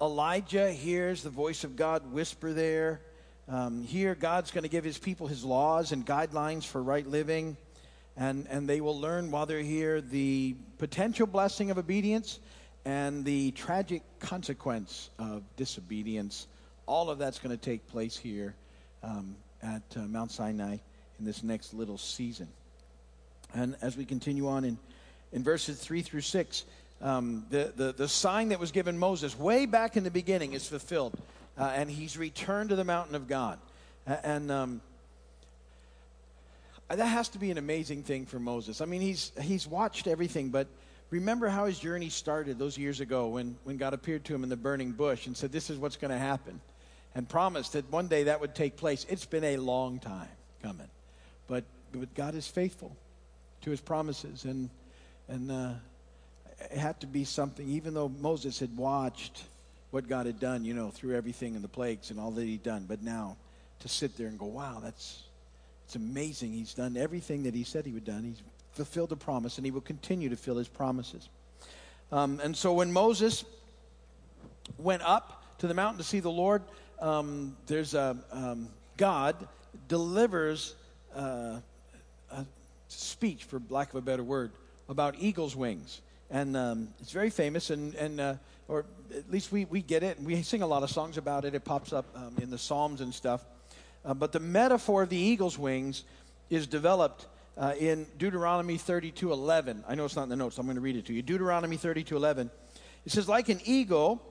Elijah 0.00 0.70
hears 0.70 1.22
the 1.22 1.30
voice 1.30 1.64
of 1.64 1.76
God 1.76 2.12
whisper 2.12 2.52
there. 2.52 3.00
Um, 3.48 3.82
here, 3.82 4.14
God's 4.14 4.50
going 4.50 4.62
to 4.62 4.68
give 4.68 4.84
his 4.84 4.98
people 4.98 5.26
his 5.26 5.44
laws 5.44 5.92
and 5.92 6.06
guidelines 6.06 6.64
for 6.64 6.82
right 6.82 7.06
living. 7.06 7.56
And, 8.16 8.46
and 8.48 8.68
they 8.68 8.80
will 8.80 8.98
learn 8.98 9.30
while 9.30 9.46
they're 9.46 9.60
here 9.60 10.00
the 10.00 10.54
potential 10.78 11.26
blessing 11.26 11.70
of 11.70 11.78
obedience 11.78 12.38
and 12.84 13.24
the 13.24 13.50
tragic 13.52 14.02
consequence 14.20 15.10
of 15.18 15.42
disobedience. 15.56 16.46
All 16.86 17.10
of 17.10 17.18
that's 17.18 17.38
going 17.38 17.56
to 17.56 17.62
take 17.62 17.86
place 17.88 18.16
here 18.16 18.54
um, 19.02 19.34
at 19.62 19.82
uh, 19.96 20.00
Mount 20.00 20.30
Sinai 20.30 20.76
in 21.18 21.24
this 21.24 21.42
next 21.42 21.74
little 21.74 21.98
season. 21.98 22.48
And 23.54 23.76
as 23.80 23.96
we 23.96 24.04
continue 24.04 24.48
on 24.48 24.64
in, 24.64 24.78
in 25.32 25.42
verses 25.44 25.78
3 25.78 26.02
through 26.02 26.22
6, 26.22 26.64
um, 27.00 27.44
the, 27.50 27.72
the, 27.76 27.92
the 27.92 28.08
sign 28.08 28.48
that 28.48 28.58
was 28.58 28.72
given 28.72 28.98
Moses 28.98 29.38
way 29.38 29.66
back 29.66 29.96
in 29.96 30.04
the 30.04 30.10
beginning 30.10 30.52
is 30.52 30.66
fulfilled. 30.66 31.18
Uh, 31.56 31.72
and 31.74 31.88
he's 31.88 32.16
returned 32.16 32.70
to 32.70 32.76
the 32.76 32.84
mountain 32.84 33.14
of 33.14 33.28
God. 33.28 33.58
And 34.06 34.50
um, 34.50 34.80
that 36.88 37.06
has 37.06 37.28
to 37.30 37.38
be 37.38 37.50
an 37.50 37.58
amazing 37.58 38.02
thing 38.02 38.26
for 38.26 38.38
Moses. 38.38 38.80
I 38.80 38.86
mean, 38.86 39.00
he's, 39.00 39.32
he's 39.40 39.66
watched 39.66 40.06
everything, 40.06 40.48
but 40.50 40.66
remember 41.10 41.48
how 41.48 41.66
his 41.66 41.78
journey 41.78 42.08
started 42.08 42.58
those 42.58 42.76
years 42.76 43.00
ago 43.00 43.28
when, 43.28 43.56
when 43.64 43.76
God 43.76 43.94
appeared 43.94 44.24
to 44.24 44.34
him 44.34 44.42
in 44.42 44.48
the 44.48 44.56
burning 44.56 44.92
bush 44.92 45.26
and 45.26 45.36
said, 45.36 45.52
This 45.52 45.70
is 45.70 45.78
what's 45.78 45.96
going 45.96 46.10
to 46.10 46.18
happen, 46.18 46.60
and 47.14 47.28
promised 47.28 47.74
that 47.74 47.90
one 47.90 48.08
day 48.08 48.24
that 48.24 48.40
would 48.40 48.54
take 48.54 48.76
place. 48.76 49.06
It's 49.08 49.26
been 49.26 49.44
a 49.44 49.56
long 49.56 50.00
time 50.00 50.28
coming, 50.62 50.88
but, 51.46 51.64
but 51.92 52.12
God 52.14 52.34
is 52.34 52.48
faithful 52.48 52.96
to 53.64 53.70
his 53.70 53.80
promises. 53.80 54.44
And, 54.44 54.70
and 55.28 55.50
uh, 55.50 55.72
it 56.70 56.78
had 56.78 57.00
to 57.00 57.06
be 57.06 57.24
something, 57.24 57.68
even 57.68 57.92
though 57.92 58.08
Moses 58.08 58.58
had 58.60 58.74
watched 58.76 59.44
what 59.90 60.08
God 60.08 60.26
had 60.26 60.40
done, 60.40 60.64
you 60.64 60.74
know, 60.74 60.90
through 60.90 61.16
everything 61.16 61.54
and 61.54 61.62
the 61.62 61.68
plagues 61.68 62.10
and 62.10 62.18
all 62.18 62.30
that 62.30 62.44
he'd 62.44 62.62
done. 62.62 62.86
But 62.88 63.02
now 63.02 63.36
to 63.80 63.88
sit 63.88 64.16
there 64.16 64.28
and 64.28 64.38
go, 64.38 64.46
wow, 64.46 64.80
that's, 64.82 65.22
It's 65.86 65.96
amazing. 65.96 66.52
He's 66.52 66.74
done 66.74 66.96
everything 66.96 67.44
that 67.44 67.54
he 67.54 67.64
said 67.64 67.84
he 67.84 67.92
would 67.92 68.04
done. 68.04 68.24
He's 68.24 68.42
fulfilled 68.72 69.10
the 69.10 69.16
promise, 69.16 69.58
and 69.58 69.64
he 69.64 69.70
will 69.70 69.80
continue 69.80 70.28
to 70.30 70.36
fill 70.36 70.56
his 70.56 70.68
promises. 70.68 71.28
Um, 72.10 72.40
and 72.42 72.56
so 72.56 72.72
when 72.72 72.92
Moses 72.92 73.44
went 74.78 75.02
up 75.02 75.58
to 75.58 75.66
the 75.66 75.74
mountain 75.74 75.98
to 75.98 76.04
see 76.04 76.20
the 76.20 76.30
Lord, 76.30 76.62
um, 77.00 77.56
there's 77.66 77.94
a 77.94 78.16
um, 78.32 78.68
God 78.96 79.36
delivers 79.88 80.74
uh, 81.14 81.60
a 82.30 82.46
speech, 83.00 83.44
for 83.44 83.60
lack 83.68 83.90
of 83.90 83.96
a 83.96 84.02
better 84.02 84.24
word, 84.24 84.52
about 84.88 85.16
eagle's 85.18 85.56
wings, 85.56 86.00
and 86.30 86.56
um, 86.56 86.88
it's 87.00 87.12
very 87.12 87.30
famous, 87.30 87.70
and 87.70 87.94
and 87.94 88.20
uh, 88.20 88.34
or 88.68 88.86
at 89.14 89.30
least 89.30 89.52
we 89.52 89.64
we 89.66 89.82
get 89.82 90.02
it, 90.02 90.18
and 90.18 90.26
we 90.26 90.42
sing 90.42 90.62
a 90.62 90.66
lot 90.66 90.82
of 90.82 90.90
songs 90.90 91.18
about 91.18 91.44
it. 91.44 91.54
It 91.54 91.64
pops 91.64 91.92
up 91.92 92.06
um, 92.14 92.36
in 92.40 92.50
the 92.50 92.58
Psalms 92.58 93.00
and 93.00 93.14
stuff. 93.14 93.44
Uh, 94.04 94.12
but 94.12 94.32
the 94.32 94.40
metaphor 94.40 95.02
of 95.02 95.08
the 95.08 95.16
eagle's 95.16 95.58
wings 95.58 96.04
is 96.50 96.66
developed 96.66 97.26
uh, 97.56 97.72
in 97.78 98.06
Deuteronomy 98.18 98.76
32:11. 98.76 99.82
I 99.88 99.94
know 99.94 100.04
it's 100.04 100.16
not 100.16 100.24
in 100.24 100.28
the 100.28 100.36
notes. 100.36 100.56
So 100.56 100.60
I'm 100.60 100.66
going 100.66 100.76
to 100.76 100.82
read 100.82 100.96
it 100.96 101.06
to 101.06 101.12
you. 101.12 101.22
Deuteronomy 101.22 101.76
32:11. 101.76 102.50
It 103.06 103.12
says, 103.12 103.28
"Like 103.28 103.48
an 103.48 103.60
eagle 103.64 104.22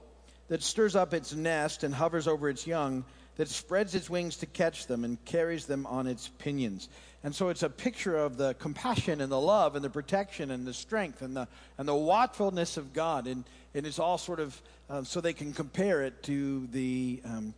that 0.48 0.62
stirs 0.62 0.96
up 0.96 1.14
its 1.14 1.34
nest 1.34 1.84
and 1.84 1.94
hovers 1.94 2.28
over 2.28 2.50
its 2.50 2.68
young, 2.68 3.06
that 3.36 3.48
spreads 3.48 3.96
its 3.96 4.10
wings 4.10 4.38
to 4.38 4.46
catch 4.46 4.88
them 4.88 5.04
and 5.04 5.24
carries 5.26 5.66
them 5.66 5.86
on 5.88 6.08
its 6.08 6.30
pinions." 6.38 6.90
And 7.24 7.34
so 7.34 7.50
it's 7.50 7.64
a 7.64 7.70
picture 7.70 8.18
of 8.18 8.38
the 8.38 8.54
compassion 8.56 9.22
and 9.22 9.32
the 9.32 9.40
love 9.40 9.76
and 9.76 9.84
the 9.84 9.90
protection 9.90 10.52
and 10.52 10.68
the 10.68 10.74
strength 10.74 11.22
and 11.22 11.36
the 11.36 11.48
and 11.78 11.88
the 11.88 11.96
watchfulness 11.96 12.78
of 12.78 12.94
God. 12.94 13.28
And 13.28 13.46
and 13.74 13.88
it's 13.88 14.00
all 14.00 14.18
sort 14.18 14.40
of 14.40 14.62
uh, 14.90 15.04
so 15.04 15.22
they 15.22 15.34
can 15.34 15.54
compare 15.54 16.04
it 16.04 16.22
to 16.24 16.68
the 16.68 17.22
um, 17.26 17.54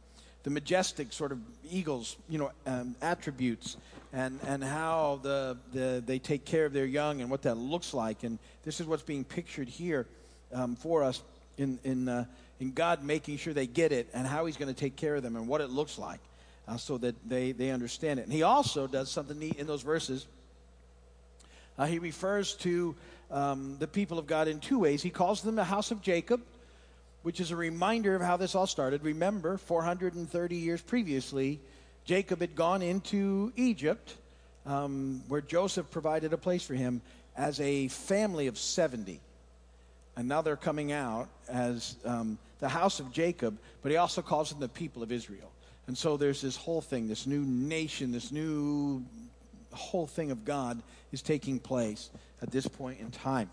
the 0.46 0.52
majestic 0.52 1.12
sort 1.12 1.32
of 1.32 1.40
eagles, 1.72 2.18
you 2.30 2.38
know, 2.38 2.52
um, 2.68 2.96
attributes 3.02 3.78
and, 4.14 4.40
and 4.46 4.64
how 4.64 5.20
the, 5.24 5.58
the, 5.74 6.04
they 6.06 6.20
take 6.20 6.46
care 6.46 6.66
of 6.66 6.72
their 6.72 6.86
young 6.86 7.20
and 7.22 7.32
what 7.32 7.42
that 7.42 7.58
looks 7.58 7.96
like. 7.96 8.24
And 8.24 8.38
this 8.64 8.80
is 8.80 8.86
what's 8.86 9.02
being 9.02 9.24
pictured 9.24 9.68
here 9.68 10.06
um, 10.54 10.76
for 10.76 11.04
us 11.04 11.24
in, 11.58 11.80
in, 11.84 12.08
uh, 12.08 12.26
in 12.60 12.74
God 12.74 13.04
making 13.04 13.38
sure 13.38 13.56
they 13.56 13.66
get 13.66 13.92
it 13.92 14.08
and 14.14 14.28
how 14.28 14.46
He's 14.46 14.56
going 14.56 14.72
to 14.72 14.80
take 14.80 14.96
care 14.96 15.16
of 15.16 15.24
them 15.24 15.36
and 15.36 15.48
what 15.48 15.62
it 15.62 15.72
looks 15.72 15.98
like 15.98 16.20
uh, 16.68 16.78
so 16.78 16.98
that 16.98 17.16
they, 17.28 17.52
they 17.52 17.72
understand 17.72 18.20
it. 18.20 18.24
And 18.24 18.34
He 18.34 18.44
also 18.44 18.88
does 18.88 19.12
something 19.12 19.38
neat 19.38 19.58
in 19.58 19.68
those 19.68 19.82
verses. 19.82 20.26
Uh, 21.78 21.86
he 21.86 22.00
refers 22.00 22.54
to 22.54 22.96
um, 23.32 23.76
the 23.80 23.88
people 23.88 24.18
of 24.18 24.28
God 24.28 24.48
in 24.48 24.60
two 24.60 24.80
ways. 24.80 25.02
He 25.02 25.10
calls 25.10 25.42
them 25.42 25.56
the 25.56 25.64
house 25.64 25.92
of 25.92 26.02
Jacob, 26.02 26.42
which 27.24 27.40
is 27.40 27.52
a 27.52 27.56
reminder 27.56 28.16
of 28.16 28.22
how 28.22 28.38
this 28.38 28.56
all 28.56 28.68
started. 28.68 29.04
Remember, 29.04 29.58
430 29.58 30.56
years 30.56 30.82
previously, 30.82 31.60
Jacob 32.06 32.40
had 32.40 32.56
gone 32.56 32.82
into 32.82 33.52
Egypt, 33.56 34.16
um, 34.66 35.22
where 35.28 35.42
Joseph 35.42 35.90
provided 35.92 36.34
a 36.34 36.38
place 36.38 36.64
for 36.64 36.76
him, 36.76 37.02
as 37.36 37.60
a 37.60 37.90
family 37.90 38.48
of 38.48 38.58
70. 38.58 39.20
And 40.16 40.30
now 40.30 40.42
they're 40.42 40.56
coming 40.56 40.94
out 40.94 41.28
as 41.50 41.98
um, 42.06 42.38
the 42.60 42.70
house 42.70 43.02
of 43.02 43.12
Jacob, 43.12 43.58
but 43.82 43.92
he 43.92 43.98
also 43.98 44.22
calls 44.22 44.52
them 44.52 44.62
the 44.62 44.70
people 44.70 45.04
of 45.04 45.12
Israel. 45.12 45.52
And 45.88 45.98
so 45.98 46.18
there's 46.18 46.42
this 46.42 46.56
whole 46.56 46.82
thing, 46.82 47.08
this 47.08 47.28
new 47.28 47.42
nation, 47.42 48.12
this 48.12 48.32
new 48.32 49.06
whole 49.72 50.08
thing 50.08 50.32
of 50.32 50.46
God 50.46 50.82
is 51.12 51.22
taking 51.22 51.60
place 51.60 52.10
at 52.42 52.52
this 52.52 52.68
point 52.68 53.00
in 53.00 53.12
time. 53.12 53.50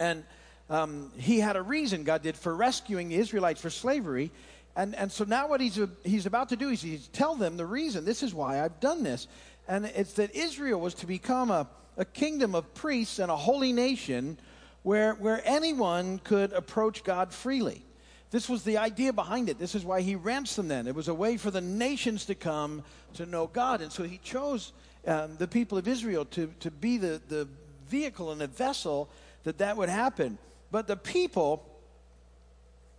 And 0.00 0.24
um, 0.70 1.12
he 1.16 1.38
had 1.40 1.56
a 1.56 1.62
reason, 1.62 2.04
God 2.04 2.22
did, 2.22 2.36
for 2.36 2.54
rescuing 2.54 3.08
the 3.08 3.16
Israelites 3.16 3.60
for 3.60 3.70
slavery. 3.70 4.30
And, 4.76 4.94
and 4.94 5.10
so 5.10 5.24
now 5.24 5.48
what 5.48 5.60
he's, 5.60 5.78
he's 6.04 6.26
about 6.26 6.50
to 6.50 6.56
do 6.56 6.68
is 6.70 6.82
he's 6.82 7.08
tell 7.08 7.34
them 7.34 7.56
the 7.56 7.66
reason. 7.66 8.04
This 8.04 8.22
is 8.22 8.34
why 8.34 8.62
I've 8.62 8.80
done 8.80 9.02
this. 9.02 9.28
And 9.66 9.86
it's 9.86 10.14
that 10.14 10.34
Israel 10.34 10.80
was 10.80 10.94
to 10.94 11.06
become 11.06 11.50
a, 11.50 11.68
a 11.96 12.04
kingdom 12.04 12.54
of 12.54 12.74
priests 12.74 13.18
and 13.18 13.30
a 13.30 13.36
holy 13.36 13.72
nation 13.72 14.38
where, 14.82 15.14
where 15.14 15.42
anyone 15.44 16.18
could 16.18 16.52
approach 16.52 17.04
God 17.04 17.32
freely. 17.32 17.82
This 18.30 18.48
was 18.48 18.62
the 18.62 18.76
idea 18.76 19.12
behind 19.12 19.48
it. 19.48 19.58
This 19.58 19.74
is 19.74 19.84
why 19.84 20.02
he 20.02 20.14
ransomed 20.14 20.70
them. 20.70 20.86
It 20.86 20.94
was 20.94 21.08
a 21.08 21.14
way 21.14 21.36
for 21.38 21.50
the 21.50 21.60
nations 21.60 22.26
to 22.26 22.34
come 22.34 22.82
to 23.14 23.24
know 23.24 23.46
God. 23.46 23.80
And 23.80 23.90
so 23.90 24.02
he 24.02 24.18
chose 24.18 24.72
um, 25.06 25.36
the 25.38 25.48
people 25.48 25.78
of 25.78 25.88
Israel 25.88 26.26
to, 26.26 26.52
to 26.60 26.70
be 26.70 26.98
the, 26.98 27.20
the 27.28 27.48
vehicle 27.88 28.30
and 28.30 28.40
the 28.40 28.46
vessel 28.46 29.08
that 29.44 29.58
that 29.58 29.76
would 29.76 29.88
happen. 29.88 30.36
But 30.70 30.86
the 30.86 30.96
people 30.96 31.64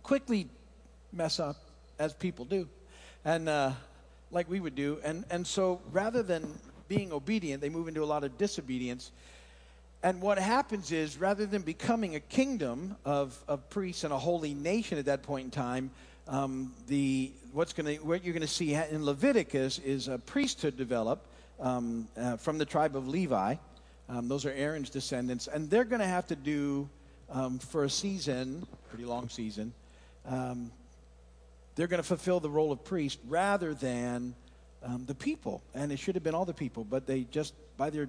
quickly 0.02 0.48
mess 1.12 1.38
up 1.38 1.56
as 1.98 2.14
people 2.14 2.44
do, 2.44 2.68
and 3.24 3.48
uh, 3.48 3.72
like 4.30 4.48
we 4.48 4.58
would 4.58 4.74
do. 4.74 4.98
And, 5.04 5.24
and 5.30 5.46
so 5.46 5.80
rather 5.92 6.22
than 6.22 6.58
being 6.88 7.12
obedient, 7.12 7.60
they 7.60 7.68
move 7.68 7.86
into 7.86 8.02
a 8.02 8.06
lot 8.06 8.24
of 8.24 8.36
disobedience. 8.38 9.12
And 10.02 10.22
what 10.22 10.38
happens 10.38 10.92
is, 10.92 11.18
rather 11.18 11.44
than 11.44 11.62
becoming 11.62 12.14
a 12.14 12.20
kingdom 12.20 12.96
of, 13.04 13.38
of 13.46 13.68
priests 13.68 14.04
and 14.04 14.12
a 14.12 14.18
holy 14.18 14.54
nation 14.54 14.98
at 14.98 15.04
that 15.04 15.22
point 15.22 15.44
in 15.44 15.50
time, 15.50 15.90
um, 16.26 16.72
the 16.86 17.32
what's 17.52 17.72
to 17.74 17.96
what 17.96 18.24
you're 18.24 18.32
going 18.32 18.40
to 18.40 18.48
see 18.48 18.72
in 18.72 19.04
Leviticus 19.04 19.78
is 19.78 20.08
a 20.08 20.18
priesthood 20.18 20.76
develop 20.76 21.26
um, 21.58 22.08
uh, 22.16 22.36
from 22.36 22.56
the 22.56 22.64
tribe 22.64 22.96
of 22.96 23.08
Levi. 23.08 23.56
Um, 24.08 24.28
those 24.28 24.46
are 24.46 24.52
Aaron's 24.52 24.90
descendants, 24.90 25.48
and 25.48 25.68
they're 25.68 25.84
going 25.84 26.00
to 26.00 26.06
have 26.06 26.26
to 26.28 26.36
do 26.36 26.88
um, 27.30 27.58
for 27.58 27.84
a 27.84 27.90
season, 27.90 28.66
pretty 28.88 29.04
long 29.04 29.28
season, 29.28 29.72
um, 30.26 30.70
they're 31.74 31.86
going 31.86 32.02
to 32.02 32.06
fulfill 32.06 32.40
the 32.40 32.50
role 32.50 32.72
of 32.72 32.84
priest 32.84 33.18
rather 33.28 33.74
than 33.74 34.34
um, 34.82 35.04
the 35.06 35.14
people. 35.14 35.62
And 35.74 35.92
it 35.92 35.98
should 35.98 36.14
have 36.14 36.24
been 36.24 36.34
all 36.34 36.44
the 36.44 36.54
people, 36.54 36.84
but 36.84 37.06
they 37.06 37.22
just, 37.30 37.54
by 37.76 37.90
their 37.90 38.08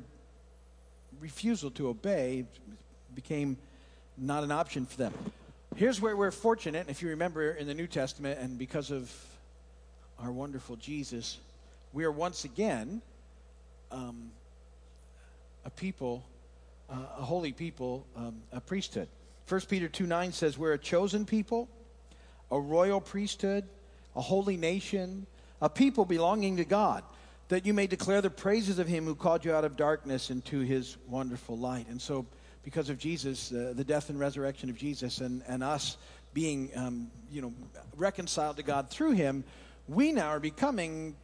refusal 1.22 1.72
to 1.72 1.88
obey, 1.88 2.44
became 3.16 3.56
not 4.18 4.44
an 4.44 4.52
option 4.52 4.86
for 4.86 4.98
them. 4.98 5.14
Here's 5.78 6.02
where 6.02 6.18
we're 6.18 6.32
fortunate, 6.32 6.88
if 6.90 7.02
you 7.02 7.10
remember 7.10 7.52
in 7.52 7.68
the 7.68 7.74
New 7.74 7.88
Testament, 7.88 8.40
and 8.40 8.58
because 8.58 8.92
of 8.92 9.10
our 10.20 10.32
wonderful 10.32 10.76
Jesus, 10.76 11.38
we 11.94 12.04
are 12.04 12.12
once 12.12 12.44
again 12.44 13.02
um, 13.92 14.32
a 15.64 15.70
people, 15.70 16.26
uh, 16.90 16.96
a 17.18 17.22
holy 17.22 17.54
people, 17.54 18.06
um, 18.18 18.42
a 18.52 18.60
priesthood. 18.60 19.08
1 19.48 19.62
Peter 19.62 19.88
2 19.88 20.06
9 20.06 20.34
says, 20.34 20.58
We're 20.58 20.74
a 20.74 20.78
chosen 20.78 21.26
people 21.26 21.70
a 22.52 22.60
royal 22.60 23.02
priesthood, 23.02 23.64
a 24.16 24.22
holy 24.22 24.58
nation, 24.58 25.26
a 25.62 25.70
people 25.70 26.06
belonging 26.06 26.58
to 26.58 26.66
God, 26.66 27.04
that 27.52 27.66
you 27.66 27.74
may 27.74 27.86
declare 27.86 28.22
the 28.22 28.30
praises 28.30 28.80
of 28.80 28.88
him 28.88 29.06
who 29.06 29.14
called 29.14 29.44
you 29.44 29.54
out 29.54 29.66
of 29.66 29.76
darkness 29.76 30.30
into 30.30 30.62
his 30.62 30.98
wonderful 31.08 31.58
light. 31.58 31.88
And 31.90 32.02
so, 32.02 32.26
because 32.64 32.90
of 32.90 32.98
Jesus, 32.98 33.52
uh, 33.52 33.74
the 33.76 33.84
death 33.84 34.10
and 34.10 34.20
resurrection 34.20 34.70
of 34.70 34.78
Jesus, 34.78 35.20
and, 35.20 35.44
and 35.48 35.62
us 35.62 35.98
being, 36.34 36.72
um, 36.76 37.12
you 37.30 37.42
know, 37.42 37.54
reconciled 37.98 38.56
to 38.58 38.64
God 38.64 38.90
through 38.90 39.12
him, 39.12 39.44
we 39.88 40.14
now 40.14 40.30
are 40.30 40.40
becoming 40.40 41.16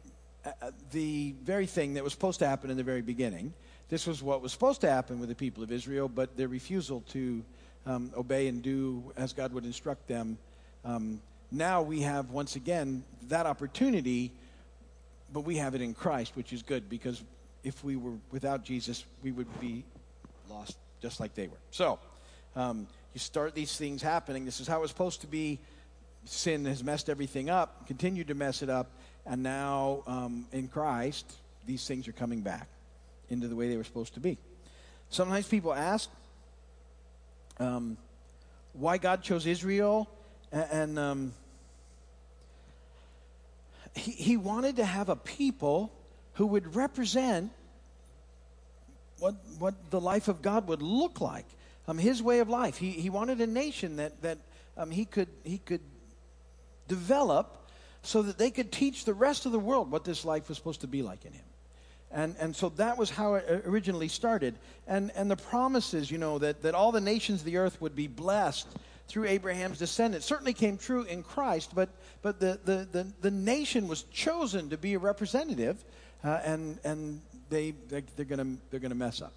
uh, 0.44 0.50
uh, 0.60 0.70
the 0.90 1.34
very 1.42 1.66
thing 1.66 1.94
that 1.94 2.04
was 2.04 2.12
supposed 2.12 2.40
to 2.40 2.46
happen 2.46 2.70
in 2.70 2.76
the 2.76 2.82
very 2.82 3.02
beginning. 3.02 3.54
This 3.88 4.06
was 4.06 4.22
what 4.22 4.42
was 4.42 4.52
supposed 4.52 4.82
to 4.82 4.90
happen 4.90 5.20
with 5.20 5.30
the 5.30 5.34
people 5.34 5.62
of 5.62 5.72
Israel, 5.72 6.08
but 6.08 6.36
their 6.36 6.48
refusal 6.48 7.00
to 7.12 7.42
um, 7.86 8.12
obey 8.14 8.48
and 8.48 8.62
do 8.62 9.12
as 9.16 9.32
God 9.32 9.52
would 9.54 9.64
instruct 9.64 10.06
them 10.08 10.36
um, 10.84 11.20
now 11.50 11.82
we 11.82 12.02
have, 12.02 12.30
once 12.30 12.56
again, 12.56 13.04
that 13.28 13.46
opportunity, 13.46 14.32
but 15.32 15.40
we 15.40 15.56
have 15.56 15.74
it 15.74 15.82
in 15.82 15.94
Christ, 15.94 16.32
which 16.36 16.52
is 16.52 16.62
good 16.62 16.88
because 16.88 17.22
if 17.64 17.82
we 17.84 17.96
were 17.96 18.14
without 18.30 18.64
Jesus, 18.64 19.04
we 19.22 19.32
would 19.32 19.60
be 19.60 19.84
lost 20.50 20.76
just 21.02 21.20
like 21.20 21.34
they 21.34 21.46
were. 21.46 21.58
So, 21.70 21.98
um, 22.56 22.86
you 23.14 23.20
start 23.20 23.54
these 23.54 23.76
things 23.76 24.02
happening. 24.02 24.44
This 24.44 24.60
is 24.60 24.66
how 24.66 24.82
it's 24.82 24.90
supposed 24.90 25.20
to 25.22 25.26
be. 25.26 25.58
Sin 26.24 26.64
has 26.66 26.82
messed 26.82 27.08
everything 27.08 27.48
up, 27.48 27.86
continued 27.86 28.28
to 28.28 28.34
mess 28.34 28.62
it 28.62 28.68
up, 28.68 28.90
and 29.24 29.42
now 29.42 30.02
um, 30.06 30.46
in 30.52 30.68
Christ, 30.68 31.30
these 31.66 31.86
things 31.86 32.08
are 32.08 32.12
coming 32.12 32.40
back 32.40 32.68
into 33.30 33.48
the 33.48 33.56
way 33.56 33.68
they 33.68 33.76
were 33.76 33.84
supposed 33.84 34.14
to 34.14 34.20
be. 34.20 34.38
Sometimes 35.10 35.46
people 35.46 35.72
ask 35.72 36.10
um, 37.58 37.96
why 38.72 38.98
God 38.98 39.22
chose 39.22 39.46
Israel 39.46 40.08
and 40.52 40.98
um, 40.98 41.32
he, 43.98 44.12
he 44.12 44.36
wanted 44.36 44.76
to 44.76 44.84
have 44.84 45.08
a 45.08 45.16
people 45.16 45.92
who 46.34 46.46
would 46.46 46.74
represent 46.74 47.50
what, 49.18 49.34
what 49.58 49.90
the 49.90 50.00
life 50.00 50.28
of 50.28 50.42
God 50.42 50.68
would 50.68 50.82
look 50.82 51.20
like, 51.20 51.46
um, 51.86 51.98
his 51.98 52.22
way 52.22 52.38
of 52.38 52.48
life. 52.48 52.76
He, 52.76 52.90
he 52.90 53.10
wanted 53.10 53.40
a 53.40 53.46
nation 53.46 53.96
that, 53.96 54.22
that 54.22 54.38
um, 54.76 54.90
he, 54.90 55.04
could, 55.04 55.28
he 55.44 55.58
could 55.58 55.80
develop 56.86 57.68
so 58.02 58.22
that 58.22 58.38
they 58.38 58.50
could 58.50 58.70
teach 58.70 59.04
the 59.04 59.14
rest 59.14 59.46
of 59.46 59.52
the 59.52 59.58
world 59.58 59.90
what 59.90 60.04
this 60.04 60.24
life 60.24 60.48
was 60.48 60.56
supposed 60.56 60.82
to 60.82 60.86
be 60.86 61.02
like 61.02 61.24
in 61.24 61.32
him. 61.32 61.44
And, 62.10 62.36
and 62.38 62.56
so 62.56 62.70
that 62.70 62.96
was 62.96 63.10
how 63.10 63.34
it 63.34 63.64
originally 63.66 64.08
started. 64.08 64.54
And, 64.86 65.10
and 65.14 65.30
the 65.30 65.36
promises, 65.36 66.10
you 66.10 66.16
know, 66.16 66.38
that, 66.38 66.62
that 66.62 66.74
all 66.74 66.90
the 66.92 67.00
nations 67.00 67.40
of 67.40 67.44
the 67.44 67.58
earth 67.58 67.80
would 67.80 67.94
be 67.94 68.06
blessed 68.06 68.66
through 69.08 69.26
Abraham's 69.26 69.78
descendants. 69.78 70.26
Certainly 70.26 70.52
came 70.52 70.76
true 70.78 71.02
in 71.02 71.22
Christ, 71.22 71.72
but, 71.74 71.88
but 72.22 72.38
the, 72.40 72.58
the, 72.64 72.88
the, 72.90 73.06
the 73.20 73.30
nation 73.30 73.88
was 73.88 74.02
chosen 74.04 74.70
to 74.70 74.76
be 74.76 74.94
a 74.94 74.98
representative 74.98 75.82
uh, 76.24 76.40
and 76.44 76.78
and 76.84 77.20
they 77.48 77.72
they- 77.88 78.02
they're 78.16 78.24
gonna 78.24 78.56
they're 78.70 78.80
gonna 78.80 78.94
mess 78.94 79.22
up. 79.22 79.32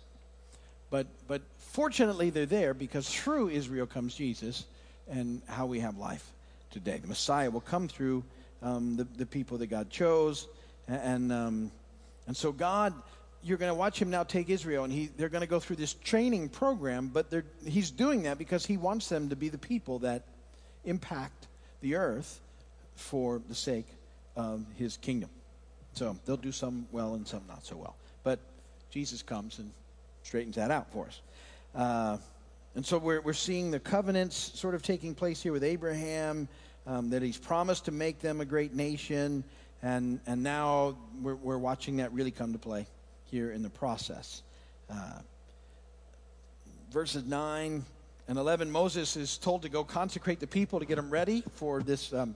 But 0.89 1.07
but 1.27 1.41
fortunately 1.57 2.29
they're 2.29 2.45
there 2.45 2.73
because 2.73 3.07
through 3.09 3.49
Israel 3.49 3.85
comes 3.85 4.15
Jesus 4.15 4.65
and 5.09 5.41
how 5.47 5.65
we 5.65 5.79
have 5.79 5.97
life 5.97 6.25
today. 6.71 6.97
The 6.97 7.07
Messiah 7.07 7.49
will 7.49 7.61
come 7.61 7.87
through 7.87 8.23
um, 8.61 8.97
the 8.97 9.03
the 9.17 9.25
people 9.25 9.57
that 9.59 9.67
God 9.67 9.89
chose, 9.89 10.47
and 10.87 11.31
um, 11.31 11.71
and 12.27 12.35
so 12.35 12.51
God. 12.51 12.93
You're 13.43 13.57
going 13.57 13.71
to 13.71 13.75
watch 13.75 13.99
him 13.99 14.09
now 14.09 14.23
take 14.23 14.49
Israel, 14.49 14.83
and 14.83 14.93
he, 14.93 15.09
they're 15.17 15.29
going 15.29 15.41
to 15.41 15.47
go 15.47 15.59
through 15.59 15.77
this 15.77 15.93
training 15.93 16.49
program, 16.49 17.07
but 17.07 17.27
he's 17.65 17.89
doing 17.89 18.23
that 18.23 18.37
because 18.37 18.65
he 18.65 18.77
wants 18.77 19.09
them 19.09 19.29
to 19.29 19.35
be 19.35 19.49
the 19.49 19.57
people 19.57 19.99
that 19.99 20.23
impact 20.85 21.47
the 21.81 21.95
earth 21.95 22.39
for 22.95 23.41
the 23.47 23.55
sake 23.55 23.87
of 24.35 24.63
his 24.77 24.97
kingdom. 24.97 25.29
So 25.93 26.15
they'll 26.25 26.37
do 26.37 26.51
some 26.51 26.87
well 26.91 27.15
and 27.15 27.27
some 27.27 27.41
not 27.47 27.65
so 27.65 27.75
well. 27.75 27.95
But 28.23 28.39
Jesus 28.91 29.23
comes 29.23 29.59
and 29.59 29.71
straightens 30.23 30.55
that 30.55 30.71
out 30.71 30.91
for 30.91 31.07
us. 31.07 31.21
Uh, 31.75 32.17
and 32.75 32.85
so 32.85 32.97
we're, 32.97 33.21
we're 33.21 33.33
seeing 33.33 33.71
the 33.71 33.79
covenants 33.79 34.51
sort 34.59 34.75
of 34.75 34.83
taking 34.83 35.15
place 35.15 35.41
here 35.41 35.51
with 35.51 35.63
Abraham, 35.63 36.47
um, 36.87 37.09
that 37.09 37.21
he's 37.21 37.37
promised 37.37 37.85
to 37.85 37.91
make 37.91 38.19
them 38.19 38.39
a 38.39 38.45
great 38.45 38.73
nation. 38.73 39.43
And, 39.83 40.19
and 40.27 40.43
now 40.43 40.95
we're, 41.21 41.35
we're 41.35 41.57
watching 41.57 41.97
that 41.97 42.13
really 42.13 42.31
come 42.31 42.53
to 42.53 42.59
play 42.59 42.85
here 43.31 43.51
in 43.51 43.63
the 43.63 43.69
process. 43.69 44.43
Uh, 44.89 45.19
verses 46.91 47.23
9 47.23 47.85
and 48.27 48.37
11, 48.37 48.69
Moses 48.69 49.15
is 49.15 49.37
told 49.37 49.61
to 49.63 49.69
go 49.69 49.83
consecrate 49.83 50.39
the 50.39 50.47
people 50.47 50.79
to 50.79 50.85
get 50.85 50.97
them 50.97 51.09
ready 51.09 51.43
for 51.55 51.81
this, 51.81 52.13
um, 52.13 52.35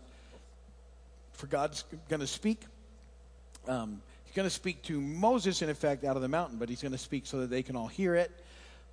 for 1.33 1.47
God's 1.47 1.83
going 2.09 2.21
to 2.21 2.27
speak. 2.27 2.61
Um, 3.67 4.01
he's 4.23 4.33
going 4.33 4.47
to 4.47 4.53
speak 4.53 4.81
to 4.83 4.99
Moses, 4.99 5.61
in 5.61 5.69
effect, 5.69 6.05
out 6.05 6.15
of 6.15 6.21
the 6.21 6.29
mountain, 6.29 6.57
but 6.57 6.69
he's 6.69 6.81
going 6.81 6.93
to 6.93 6.97
speak 6.97 7.25
so 7.25 7.41
that 7.41 7.49
they 7.49 7.61
can 7.61 7.75
all 7.75 7.87
hear 7.87 8.15
it. 8.15 8.31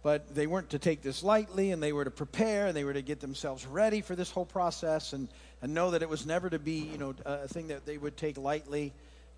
But 0.02 0.34
they 0.34 0.48
weren't 0.48 0.70
to 0.70 0.80
take 0.80 1.02
this 1.02 1.22
lightly, 1.22 1.70
and 1.70 1.80
they 1.80 1.92
were 1.92 2.04
to 2.04 2.10
prepare, 2.10 2.66
and 2.66 2.76
they 2.76 2.82
were 2.82 2.94
to 2.94 3.02
get 3.02 3.20
themselves 3.20 3.64
ready 3.64 4.00
for 4.00 4.16
this 4.16 4.32
whole 4.32 4.44
process, 4.44 5.12
and, 5.12 5.28
and 5.60 5.72
know 5.72 5.92
that 5.92 6.02
it 6.02 6.08
was 6.08 6.26
never 6.26 6.50
to 6.50 6.58
be, 6.58 6.80
you 6.80 6.98
know, 6.98 7.14
a 7.24 7.46
thing 7.46 7.68
that 7.68 7.86
they 7.86 7.96
would 7.96 8.16
take 8.16 8.36
lightly. 8.36 8.92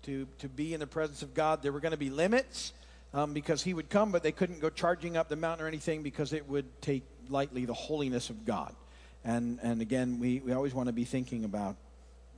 To, 0.05 0.27
to 0.39 0.47
be 0.47 0.73
in 0.73 0.79
the 0.79 0.87
presence 0.87 1.23
of 1.23 1.33
God, 1.33 1.63
there 1.63 1.71
were 1.71 1.79
going 1.79 1.91
to 1.91 1.97
be 1.97 2.11
limits 2.11 2.73
um, 3.13 3.33
because 3.33 3.63
He 3.63 3.73
would 3.73 3.89
come, 3.89 4.11
but 4.11 4.21
they 4.21 4.31
couldn't 4.31 4.59
go 4.59 4.69
charging 4.69 5.17
up 5.17 5.29
the 5.29 5.35
mountain 5.35 5.65
or 5.65 5.67
anything 5.67 6.03
because 6.03 6.31
it 6.31 6.47
would 6.47 6.65
take 6.81 7.03
lightly 7.27 7.65
the 7.65 7.73
holiness 7.73 8.29
of 8.29 8.45
God. 8.45 8.75
And 9.23 9.59
and 9.63 9.81
again, 9.81 10.19
we, 10.19 10.41
we 10.45 10.51
always 10.53 10.75
want 10.75 10.87
to 10.87 10.93
be 10.93 11.05
thinking 11.05 11.43
about, 11.43 11.75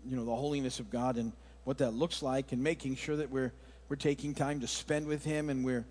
you 0.05 0.15
know, 0.15 0.23
the 0.23 0.35
holiness 0.35 0.79
of 0.79 0.89
God 0.89 1.17
and 1.17 1.33
what 1.65 1.79
that 1.79 1.91
looks 1.91 2.23
like, 2.23 2.53
and 2.53 2.63
making 2.63 2.95
sure 2.95 3.17
that 3.17 3.29
we're 3.29 3.51
we're 3.89 3.97
taking 3.97 4.33
time 4.33 4.61
to 4.61 4.67
spend 4.67 5.05
with 5.05 5.25
Him, 5.25 5.49
and 5.49 5.65
we're 5.65 5.85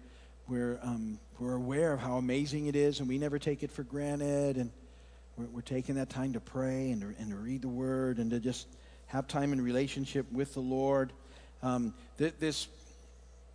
we're 0.48 0.78
um, 0.82 1.18
we're 1.38 1.56
aware 1.56 1.92
of 1.92 2.00
how 2.00 2.16
amazing 2.16 2.68
it 2.68 2.76
is, 2.76 3.00
and 3.00 3.08
we 3.08 3.18
never 3.18 3.38
take 3.38 3.62
it 3.62 3.70
for 3.70 3.82
granted, 3.82 4.56
and 4.56 4.70
we're, 5.36 5.46
we're 5.46 5.60
taking 5.60 5.96
that 5.96 6.08
time 6.08 6.32
to 6.32 6.40
pray 6.40 6.90
and 6.90 7.02
to, 7.02 7.14
and 7.18 7.30
to 7.30 7.36
read 7.36 7.60
the 7.60 7.68
Word 7.68 8.16
and 8.16 8.30
to 8.30 8.40
just 8.40 8.66
have 9.08 9.28
time 9.28 9.52
in 9.52 9.60
relationship 9.60 10.24
with 10.32 10.54
the 10.54 10.60
Lord. 10.60 11.12
Um, 11.66 11.94
th- 12.18 12.34
this 12.38 12.68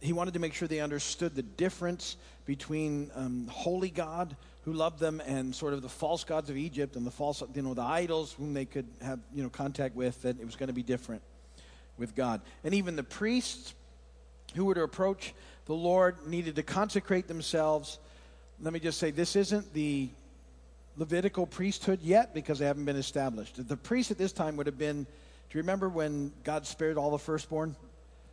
he 0.01 0.13
wanted 0.13 0.34
to 0.34 0.39
make 0.39 0.53
sure 0.53 0.68
they 0.68 0.80
understood 0.82 1.36
the 1.36 1.44
difference 1.44 2.18
between 2.46 3.12
um, 3.15 3.48
holy 3.48 3.89
God 3.89 4.36
who 4.65 4.74
loved 4.74 5.00
them 5.00 5.22
and 5.25 5.56
sort 5.56 5.74
of 5.74 5.82
the 5.82 5.89
false 5.89 6.24
gods 6.24 6.50
of 6.50 6.58
Egypt 6.58 6.96
and 6.96 7.06
the 7.06 7.12
false, 7.12 7.44
you 7.53 7.62
know, 7.62 7.74
the 7.74 7.84
idols 7.84 8.34
whom 8.34 8.53
they 8.53 8.65
could 8.65 8.88
have, 9.01 9.20
you 9.34 9.44
know, 9.44 9.50
contact 9.50 9.96
with. 9.96 10.22
That 10.24 10.39
it 10.39 10.46
was 10.46 10.56
going 10.56 10.68
to 10.68 10.74
be 10.74 10.84
different 10.84 11.22
with 11.98 12.15
God, 12.15 12.41
and 12.63 12.74
even 12.74 12.96
the 12.96 13.03
priests 13.03 13.74
who 14.56 14.65
were 14.65 14.75
to 14.75 14.84
approach 14.84 15.34
the 15.65 15.74
Lord 15.74 16.27
needed 16.27 16.56
to 16.58 16.63
consecrate 16.63 17.27
themselves. 17.27 18.00
Let 18.60 18.74
me 18.74 18.80
just 18.80 18.98
say, 18.98 19.12
this 19.12 19.36
isn't 19.36 19.74
the 19.74 20.10
Levitical 20.97 21.47
priesthood 21.47 22.00
yet 22.02 22.34
because 22.34 22.60
they 22.60 22.65
haven't 22.65 22.84
been 22.84 22.97
established. 22.97 23.65
The 23.65 23.78
priests 23.78 24.12
at 24.12 24.17
this 24.17 24.34
time 24.34 24.58
would 24.58 24.65
have 24.65 24.78
been. 24.78 25.04
Do 25.04 25.58
you 25.58 25.62
remember 25.62 25.88
when 25.88 26.34
God 26.43 26.67
spared 26.67 26.97
all 26.97 27.12
the 27.12 27.19
firstborn 27.19 27.76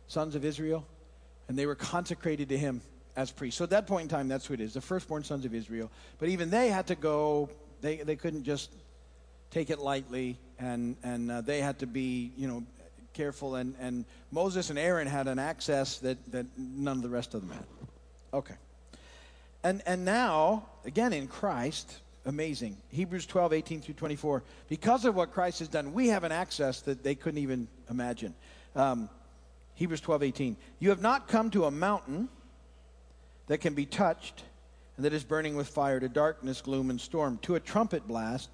sons 0.09 0.35
of 0.35 0.43
Israel? 0.43 0.85
And 1.47 1.57
they 1.57 1.65
were 1.65 1.75
consecrated 1.75 2.49
to 2.49 2.57
him 2.57 2.81
as 3.15 3.31
priests. 3.31 3.57
So 3.57 3.63
at 3.63 3.69
that 3.69 3.87
point 3.87 4.03
in 4.03 4.09
time, 4.09 4.27
that's 4.27 4.45
who 4.45 4.53
it 4.53 4.59
is 4.59 4.73
the 4.73 4.81
firstborn 4.81 5.23
sons 5.23 5.45
of 5.45 5.55
Israel. 5.55 5.89
But 6.19 6.29
even 6.29 6.49
they 6.49 6.67
had 6.69 6.87
to 6.87 6.95
go, 6.95 7.49
they, 7.81 7.97
they 7.97 8.15
couldn't 8.15 8.43
just 8.43 8.71
take 9.51 9.69
it 9.69 9.79
lightly, 9.79 10.37
and, 10.59 10.95
and 11.03 11.31
uh, 11.31 11.41
they 11.41 11.61
had 11.61 11.79
to 11.79 11.87
be, 11.87 12.31
you 12.37 12.47
know, 12.47 12.63
careful. 13.13 13.55
And, 13.55 13.75
and 13.79 14.05
Moses 14.31 14.69
and 14.69 14.77
Aaron 14.77 15.07
had 15.07 15.27
an 15.27 15.39
access 15.39 15.97
that, 15.99 16.17
that 16.31 16.45
none 16.57 16.97
of 16.97 17.03
the 17.03 17.09
rest 17.09 17.33
of 17.33 17.41
them 17.41 17.51
had. 17.51 17.65
Okay. 18.33 18.55
And, 19.63 19.81
and 19.85 20.05
now, 20.05 20.65
again 20.85 21.13
in 21.13 21.27
Christ, 21.27 21.97
amazing. 22.25 22.77
Hebrews 22.89 23.25
12, 23.25 23.53
18 23.53 23.81
through 23.81 23.95
24. 23.95 24.43
Because 24.69 25.05
of 25.05 25.15
what 25.15 25.33
Christ 25.33 25.59
has 25.59 25.67
done, 25.67 25.93
we 25.93 26.07
have 26.07 26.23
an 26.23 26.31
access 26.31 26.81
that 26.81 27.03
they 27.03 27.15
couldn't 27.15 27.41
even 27.41 27.67
imagine. 27.89 28.33
Um, 28.75 29.09
Hebrews 29.79 30.01
12, 30.01 30.23
18. 30.23 30.57
You 30.79 30.89
have 30.89 31.01
not 31.01 31.29
come 31.29 31.49
to 31.51 31.63
a 31.63 31.71
mountain 31.71 32.27
that 33.47 33.59
can 33.59 33.75
be 33.75 33.85
touched 33.85 34.43
and 34.97 35.05
that 35.05 35.13
is 35.13 35.23
burning 35.23 35.55
with 35.55 35.69
fire, 35.69 36.01
to 36.01 36.09
darkness, 36.09 36.59
gloom, 36.59 36.89
and 36.89 36.99
storm, 36.99 37.39
to 37.43 37.55
a 37.55 37.61
trumpet 37.61 38.05
blast, 38.05 38.49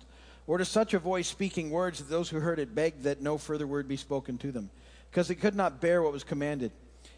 or 0.45 0.59
to 0.59 0.65
such 0.65 0.93
a 0.93 0.99
voice 0.99 1.27
speaking 1.27 1.71
words 1.71 1.97
that 1.97 2.11
those 2.11 2.29
who 2.29 2.39
heard 2.39 2.59
it 2.59 2.75
begged 2.75 3.01
that 3.01 3.23
no 3.23 3.39
further 3.39 3.65
word 3.65 3.88
be 3.88 3.97
spoken 3.97 4.38
to 4.38 4.51
them, 4.51 4.69
because 5.09 5.27
they 5.27 5.33
could 5.33 5.55
not 5.55 5.81
bear 5.81 6.03
what 6.03 6.13
was 6.13 6.23
commanded. 6.23 6.71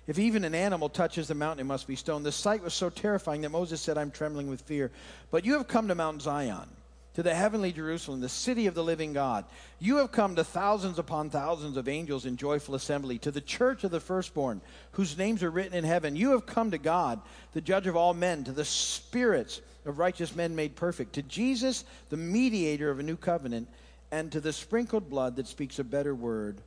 If 0.08 0.18
even 0.18 0.46
an 0.46 0.56
animal 0.56 0.88
touches 0.88 1.28
the 1.28 1.36
mountain, 1.36 1.66
it 1.66 1.68
must 1.68 1.86
be 1.86 1.98
stoned. 1.98 2.26
The 2.26 2.32
sight 2.32 2.64
was 2.64 2.74
so 2.74 2.90
terrifying 2.90 3.42
that 3.42 3.50
Moses 3.50 3.82
said, 3.82 3.98
I'm 3.98 4.12
trembling 4.12 4.50
with 4.50 4.62
fear. 4.62 4.90
But 5.32 5.44
you 5.44 5.56
have 5.56 5.68
come 5.68 5.90
to 5.90 5.96
Mount 5.96 6.22
Zion, 6.22 6.70
to 7.18 7.24
the 7.24 7.34
heavenly 7.34 7.72
Jerusalem, 7.72 8.22
the 8.22 8.30
city 8.30 8.68
of 8.68 8.76
the 8.76 8.84
living 8.84 9.12
God. 9.12 9.46
You 9.80 9.96
have 9.98 10.12
come 10.12 10.36
to 10.36 10.44
thousands 10.44 11.00
upon 11.00 11.32
thousands 11.32 11.76
of 11.76 11.88
angels 11.88 12.28
in 12.28 12.38
joyful 12.38 12.76
assembly, 12.76 13.18
to 13.18 13.32
the 13.32 13.42
church 13.42 13.84
of 13.84 13.90
the 13.90 14.00
firstborn, 14.00 14.62
whose 14.92 15.18
names 15.18 15.42
are 15.42 15.50
written 15.50 15.74
in 15.74 15.84
heaven. 15.84 16.16
You 16.16 16.34
have 16.34 16.46
come 16.46 16.70
to 16.70 16.78
God, 16.78 17.20
the 17.54 17.62
judge 17.62 17.88
of 17.88 17.96
all 17.96 18.14
men, 18.14 18.44
to 18.44 18.52
the 18.52 18.64
spirits 18.64 19.62
of 19.88 19.98
righteous 19.98 20.36
men 20.36 20.56
made 20.56 20.76
perfect, 20.76 21.14
to 21.14 21.24
Jesus, 21.24 21.86
the 22.10 22.18
mediator 22.18 22.92
of 22.92 23.00
a 23.00 23.04
new 23.04 23.18
covenant, 23.18 23.68
and 24.12 24.32
to 24.32 24.40
the 24.40 24.54
sprinkled 24.54 25.10
blood 25.10 25.38
that 25.38 25.48
speaks 25.48 25.80
a 25.80 25.84
better 25.84 26.14
word 26.14 26.62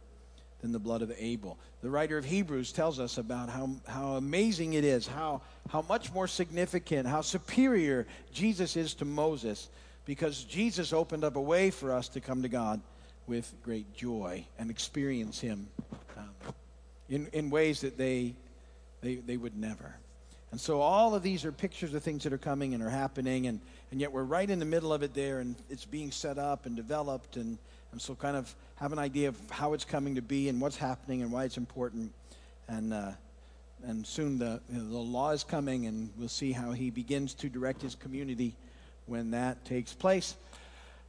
than 0.63 0.73
the 0.73 0.81
blood 0.81 1.03
of 1.03 1.13
Abel. 1.17 1.59
The 1.81 1.91
writer 1.91 2.19
of 2.19 2.25
Hebrews 2.25 2.73
tells 2.73 2.99
us 2.99 3.19
about 3.19 3.51
how, 3.51 3.71
how 3.87 4.15
amazing 4.15 4.73
it 4.73 4.85
is, 4.85 5.07
how, 5.07 5.43
how 5.69 5.83
much 5.83 6.13
more 6.13 6.27
significant, 6.27 7.07
how 7.07 7.21
superior 7.21 8.09
Jesus 8.33 8.77
is 8.77 8.95
to 8.95 9.05
Moses, 9.05 9.69
because 10.11 10.43
Jesus 10.43 10.93
opened 10.93 11.23
up 11.23 11.37
a 11.37 11.41
way 11.41 11.71
for 11.71 11.95
us 11.95 12.09
to 12.09 12.21
come 12.21 12.43
to 12.43 12.49
God 12.49 12.81
with 13.29 13.55
great 13.63 13.95
joy 13.95 14.45
and 14.59 14.69
experience 14.69 15.39
Him 15.39 15.69
um, 16.19 16.53
in, 17.09 17.29
in 17.33 17.49
ways 17.49 17.83
that 17.83 17.97
they, 17.97 18.35
they, 19.03 19.15
they 19.15 19.37
would 19.37 19.57
never. 19.57 19.95
And 20.51 20.61
so 20.61 20.81
all 20.81 21.15
of 21.15 21.23
these 21.23 21.45
are 21.45 21.53
pictures 21.53 21.95
of 21.95 22.03
things 22.03 22.25
that 22.25 22.33
are 22.33 22.39
coming 22.39 22.75
and 22.75 22.83
are 22.83 22.91
happening, 22.91 23.47
and, 23.47 23.61
and 23.93 24.01
yet 24.01 24.11
we're 24.11 24.25
right 24.25 24.51
in 24.51 24.59
the 24.59 24.65
middle 24.65 24.93
of 24.93 25.05
it 25.05 25.15
there, 25.15 25.39
and 25.39 25.55
it's 25.71 25.85
being 25.85 26.11
set 26.11 26.39
up 26.39 26.67
and 26.67 26.75
developed, 26.75 27.37
and, 27.37 27.57
and 27.93 28.03
so 28.03 28.17
kind 28.17 28.37
of 28.37 28.53
have 28.81 28.93
an 28.93 28.99
idea 28.99 29.29
of 29.29 29.39
how 29.49 29.75
it's 29.75 29.85
coming 29.85 30.17
to 30.17 30.23
be 30.23 30.49
and 30.49 30.61
what's 30.61 30.77
happening 30.77 31.23
and 31.23 31.31
why 31.31 31.45
it's 31.45 31.57
important. 31.57 32.13
And, 32.67 32.93
uh, 32.93 33.13
and 33.85 34.05
soon 34.05 34.41
the, 34.41 34.61
you 34.73 34.79
know, 34.83 34.91
the 34.91 34.99
law 34.99 35.31
is 35.31 35.45
coming, 35.45 35.87
and 35.87 36.11
we'll 36.19 36.27
see 36.27 36.51
how 36.51 36.73
he 36.73 36.91
begins 36.91 37.33
to 37.35 37.49
direct 37.49 37.81
his 37.81 37.95
community 37.95 38.57
when 39.11 39.33
that 39.33 39.65
takes 39.65 39.93
place. 39.93 40.37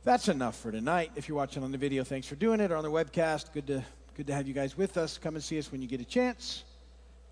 That's 0.03 0.27
enough 0.27 0.57
for 0.57 0.71
tonight. 0.71 1.11
If 1.15 1.29
you're 1.29 1.37
watching 1.37 1.63
on 1.63 1.71
the 1.71 1.77
video, 1.77 2.03
thanks 2.03 2.27
for 2.27 2.35
doing 2.35 2.59
it, 2.59 2.71
or 2.71 2.75
on 2.75 2.83
the 2.83 2.89
webcast. 2.89 3.53
Good 3.53 3.67
to, 3.67 3.83
good 4.17 4.25
to 4.27 4.33
have 4.33 4.47
you 4.47 4.53
guys 4.55 4.75
with 4.75 4.97
us. 4.97 5.19
Come 5.19 5.35
and 5.35 5.43
see 5.43 5.59
us 5.59 5.71
when 5.71 5.83
you 5.83 5.87
get 5.87 6.01
a 6.01 6.05
chance, 6.05 6.63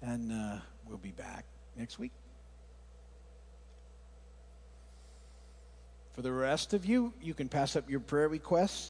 and 0.03 0.31
uh, 0.31 0.57
we'll 0.87 0.99
be 0.99 1.11
back 1.11 1.45
next 1.75 1.97
week. 1.97 2.11
For 6.13 6.21
the 6.21 6.31
rest 6.31 6.73
of 6.73 6.85
you, 6.85 7.13
you 7.19 7.33
can 7.33 7.49
pass 7.49 7.75
up 7.75 7.89
your 7.89 7.99
prayer 7.99 8.29
requests 8.29 8.87